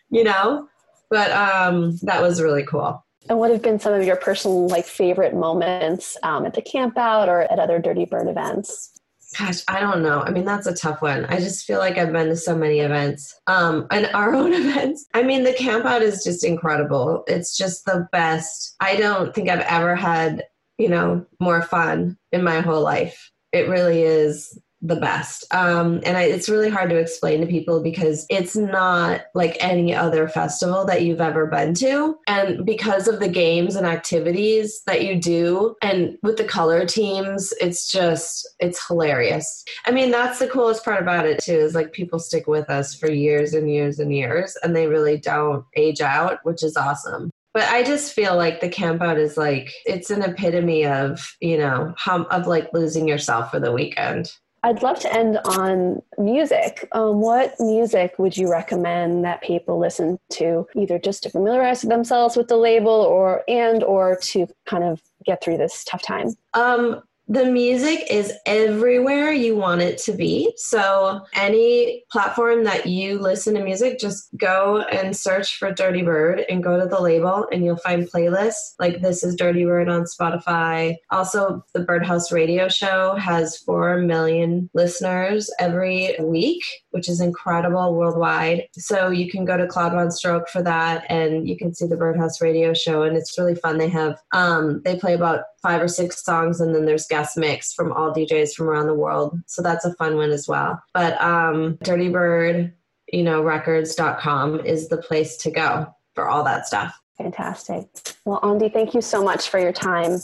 you 0.10 0.24
know? 0.24 0.68
But 1.10 1.32
um 1.32 1.98
that 2.04 2.22
was 2.22 2.42
really 2.42 2.64
cool. 2.64 3.04
And 3.30 3.38
what 3.38 3.52
have 3.52 3.62
been 3.62 3.80
some 3.80 3.94
of 3.94 4.04
your 4.04 4.16
personal 4.16 4.68
like 4.68 4.86
favorite 4.86 5.36
moments 5.36 6.18
um, 6.24 6.46
at 6.46 6.56
the 6.56 6.64
camp 6.64 6.98
out 6.98 7.30
or 7.30 7.42
at 7.42 7.60
other 7.60 7.80
dirtybird 7.80 8.28
events 8.28 8.99
Gosh, 9.38 9.62
I 9.68 9.80
don't 9.80 10.02
know. 10.02 10.22
I 10.22 10.32
mean, 10.32 10.46
that's 10.46 10.66
a 10.66 10.74
tough 10.74 11.02
one. 11.02 11.26
I 11.26 11.38
just 11.40 11.66
feel 11.66 11.78
like 11.78 11.98
I've 11.98 12.12
been 12.12 12.30
to 12.30 12.36
so 12.36 12.56
many 12.56 12.80
events, 12.80 13.40
um, 13.48 13.86
and 13.92 14.08
our 14.14 14.34
own 14.34 14.54
events. 14.54 15.06
I 15.14 15.24
mean, 15.24 15.44
the 15.44 15.54
camp 15.54 15.86
out 15.86 16.02
is 16.02 16.24
just 16.24 16.44
incredible. 16.44 17.24
It's 17.28 17.56
just 17.56 17.86
the 17.86 18.08
best. 18.12 18.76
I 18.80 18.96
don't 18.96 19.34
think 19.36 19.50
I've 19.50 19.60
ever 19.60 19.96
had, 19.96 20.46
you 20.78 20.90
know, 20.90 21.26
more 21.40 21.62
fun 21.62 22.18
in 22.32 22.44
my 22.44 22.62
whole 22.62 22.82
life. 22.82 23.32
It 23.52 23.70
really 23.70 24.02
is 24.04 24.60
the 24.82 24.96
best. 24.96 25.46
Um, 25.54 26.00
and 26.06 26.18
I, 26.18 26.24
it's 26.24 26.50
really 26.50 26.70
hard 26.70 26.90
to 26.90 26.98
explain 26.98 27.42
to 27.42 27.48
people 27.48 27.82
because 27.82 28.26
it's 28.30 28.56
not 28.56 29.24
like 29.34 29.58
any 29.60 29.94
other 29.94 30.28
festival 30.28 30.86
that 30.86 31.04
you've 31.04 31.22
ever 31.22 31.48
been 31.48 31.74
to. 31.76 32.18
And 32.28 32.66
because 32.66 33.08
of 33.08 33.20
the 33.20 33.28
games 33.28 33.76
and 33.76 33.86
activities 33.86 34.82
that 34.88 35.04
you 35.04 35.20
do, 35.20 35.76
and 35.82 36.18
with 36.24 36.38
the 36.38 36.46
color 36.46 36.86
teams, 36.86 37.54
it's 37.60 37.92
just, 37.92 38.48
it's 38.60 38.86
hilarious. 38.88 39.66
I 39.86 39.92
mean, 39.92 40.12
that's 40.12 40.40
the 40.40 40.48
coolest 40.48 40.86
part 40.86 41.02
about 41.02 41.26
it 41.26 41.40
too, 41.40 41.58
is 41.58 41.76
like 41.76 41.92
people 41.92 42.20
stick 42.20 42.48
with 42.48 42.70
us 42.70 42.96
for 42.96 43.12
years 43.12 43.54
and 43.54 43.70
years 43.70 44.00
and 44.00 44.14
years, 44.14 44.58
and 44.64 44.76
they 44.76 44.88
really 44.88 45.18
don't 45.18 45.66
age 45.76 46.02
out, 46.02 46.40
which 46.44 46.64
is 46.64 46.78
awesome 46.78 47.30
but 47.52 47.64
I 47.64 47.84
just 47.84 48.14
feel 48.14 48.38
like 48.38 48.62
the 48.62 48.70
campout 48.70 49.18
is 49.18 49.36
like 49.36 49.74
it's 49.86 50.12
an 50.12 50.22
epitome 50.22 50.86
of 50.86 51.36
you 51.42 51.58
know 51.58 51.94
of 52.08 52.48
like 52.48 52.70
losing 52.74 53.08
yourself 53.08 53.50
for 53.52 53.60
the 53.60 53.72
weekend. 53.72 54.32
I'd 54.64 54.84
love 54.84 55.00
to 55.00 55.14
end 55.14 55.38
on 55.46 56.02
music. 56.18 56.88
Um, 56.92 57.22
what 57.22 57.56
music 57.60 58.16
would 58.18 58.36
you 58.36 58.52
recommend 58.52 59.24
that 59.24 59.42
people 59.42 59.80
listen 59.80 60.20
to, 60.32 60.68
either 60.76 61.00
just 61.00 61.24
to 61.24 61.30
familiarize 61.30 61.82
themselves 61.82 62.36
with 62.36 62.48
the 62.48 62.58
label, 62.58 62.92
or 62.92 63.44
and 63.48 63.84
or 63.84 64.18
to 64.24 64.48
kind 64.66 64.84
of 64.84 65.02
get 65.26 65.44
through 65.44 65.58
this 65.58 65.84
tough 65.84 66.02
time? 66.02 66.36
Um, 66.54 67.02
the 67.30 67.46
music 67.46 68.08
is 68.10 68.34
everywhere 68.48 69.32
you 69.32 69.56
want 69.56 69.82
it 69.82 70.00
to 70.00 70.14
be. 70.14 70.52
So, 70.58 71.22
any 71.36 72.04
platform 72.12 72.64
that 72.64 72.88
you 72.88 73.20
listen 73.20 73.54
to 73.54 73.64
music, 73.64 74.00
just 74.00 74.36
go 74.36 74.82
and 74.92 75.16
search 75.16 75.58
for 75.58 75.72
Dirtybird 75.72 76.46
and 76.50 76.64
go 76.64 76.80
to 76.80 76.88
the 76.88 77.00
label, 77.00 77.48
and 77.52 77.64
you'll 77.64 77.78
find 77.78 78.10
playlists 78.10 78.74
like 78.80 79.02
This 79.02 79.24
is 79.24 79.36
Dirtybird 79.36 79.92
on 79.92 80.06
Spotify. 80.06 80.96
Also, 81.12 81.64
the 81.76 81.82
Birdhouse 81.82 82.32
Radio 82.32 82.68
Show 82.68 83.14
has 83.16 83.58
4 83.58 83.98
million 83.98 84.68
listeners 84.74 85.54
every 85.60 86.16
week, 86.20 86.64
which 86.90 87.08
is 87.08 87.22
incredible 87.22 87.94
worldwide. 87.94 88.68
So, 88.74 89.12
you 89.12 89.30
can 89.30 89.46
go 89.46 89.56
to 89.56 89.68
Claude 89.68 89.94
VonStroke 89.94 90.50
for 90.50 90.64
that, 90.64 91.06
and 91.10 91.48
you 91.48 91.56
can 91.56 91.76
see 91.76 91.86
the 91.86 91.96
Birdhouse 91.96 92.42
Radio 92.42 92.74
Show, 92.74 93.04
and 93.04 93.16
it's 93.16 93.38
really 93.38 93.54
fun. 93.54 93.78
They 93.78 93.90
have, 93.90 94.18
um, 94.34 94.82
they 94.84 94.96
play 94.96 95.14
about 95.14 95.44
five 95.62 95.82
or 95.82 95.88
six 95.88 96.24
songs 96.24 96.62
and 96.62 96.74
then 96.74 96.86
there's 96.86 97.08
guest 97.08 97.38
mix 97.38 97.74
from 97.74 97.92
all 97.92 98.14
DJs 98.14 98.54
from 98.54 98.70
around 98.70 98.88
the 98.88 98.94
world. 98.94 99.40
So 99.46 99.62
that's 99.62 99.86
a 99.86 99.94
fun 99.96 100.16
one 100.16 100.32
as 100.32 100.48
well. 100.48 100.82
But 100.94 101.20
um 101.22 101.78
Dirtybird, 101.84 102.74
you 103.12 103.24
know, 103.24 103.42
records.com 103.42 104.62
is 104.62 104.90
the 104.90 104.98
place 104.98 105.38
to 105.38 105.52
go 105.52 105.94
for 106.16 106.28
all 106.28 106.44
that 106.44 106.68
stuff. 106.68 107.00
Fantastic. 107.18 107.88
Well, 108.26 108.40
Aundy, 108.42 108.72
thank 108.72 108.94
you 108.94 109.02
so 109.02 109.24
much 109.24 109.50
for 109.50 109.60
your 109.60 109.74
time. 109.74 110.18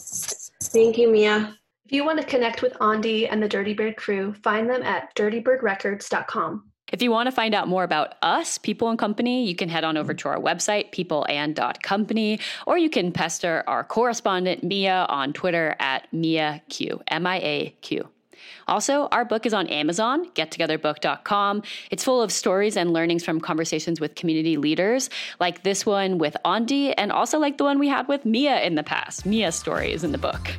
Thank 0.63 0.97
you, 0.97 1.11
Mia. 1.11 1.57
If 1.85 1.91
you 1.91 2.05
want 2.05 2.19
to 2.19 2.25
connect 2.25 2.61
with 2.61 2.73
Aundy 2.75 3.27
and 3.29 3.43
the 3.43 3.49
Dirtybird 3.49 3.95
crew, 3.95 4.33
find 4.33 4.69
them 4.69 4.81
at 4.81 5.13
dirtybirdrecords.com. 5.15 6.71
If 6.95 7.01
you 7.01 7.11
want 7.11 7.27
to 7.27 7.31
find 7.33 7.53
out 7.53 7.67
more 7.67 7.83
about 7.83 8.15
us, 8.21 8.57
People 8.57 8.87
and 8.87 8.97
Company, 8.97 9.45
you 9.45 9.53
can 9.53 9.67
head 9.67 9.83
on 9.83 9.97
over 9.97 10.13
to 10.13 10.29
our 10.29 10.39
website, 10.39 10.93
peopleand.company, 10.93 12.39
or 12.65 12.77
you 12.77 12.89
can 12.89 13.11
pester 13.11 13.65
our 13.67 13.83
correspondent, 13.83 14.63
Mia, 14.63 15.05
on 15.09 15.33
Twitter 15.33 15.75
at 15.79 16.09
MiaQ, 16.13 17.01
M 17.09 17.27
I 17.27 17.39
A 17.39 17.75
Q. 17.81 18.07
Also, 18.67 19.07
our 19.11 19.25
book 19.25 19.45
is 19.45 19.53
on 19.53 19.67
Amazon, 19.67 20.29
gettogetherbook.com. 20.31 21.63
It's 21.91 22.03
full 22.03 22.21
of 22.21 22.31
stories 22.31 22.77
and 22.77 22.93
learnings 22.93 23.23
from 23.23 23.39
conversations 23.39 23.99
with 23.99 24.15
community 24.15 24.57
leaders, 24.57 25.09
like 25.39 25.63
this 25.63 25.85
one 25.85 26.17
with 26.17 26.35
Aundy, 26.45 26.93
and 26.97 27.11
also 27.11 27.39
like 27.39 27.57
the 27.57 27.63
one 27.63 27.79
we 27.79 27.87
had 27.87 28.07
with 28.07 28.25
Mia 28.25 28.61
in 28.61 28.75
the 28.75 28.83
past. 28.83 29.25
Mia's 29.25 29.55
story 29.55 29.91
is 29.91 30.03
in 30.03 30.11
the 30.11 30.17
book. 30.17 30.51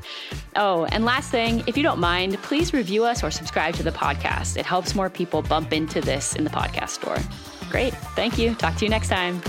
Oh, 0.54 0.84
and 0.86 1.04
last 1.04 1.30
thing, 1.30 1.62
if 1.66 1.76
you 1.76 1.82
don't 1.82 2.00
mind, 2.00 2.36
please 2.42 2.72
review 2.72 3.04
us 3.04 3.22
or 3.22 3.30
subscribe 3.30 3.74
to 3.74 3.82
the 3.82 3.92
podcast. 3.92 4.56
It 4.56 4.66
helps 4.66 4.94
more 4.94 5.10
people 5.10 5.42
bump 5.42 5.72
into 5.72 6.00
this 6.00 6.34
in 6.34 6.44
the 6.44 6.50
podcast 6.50 6.90
store. 6.90 7.18
Great. 7.70 7.94
Thank 8.14 8.38
you. 8.38 8.54
Talk 8.54 8.76
to 8.76 8.84
you 8.84 8.90
next 8.90 9.08
time. 9.08 9.42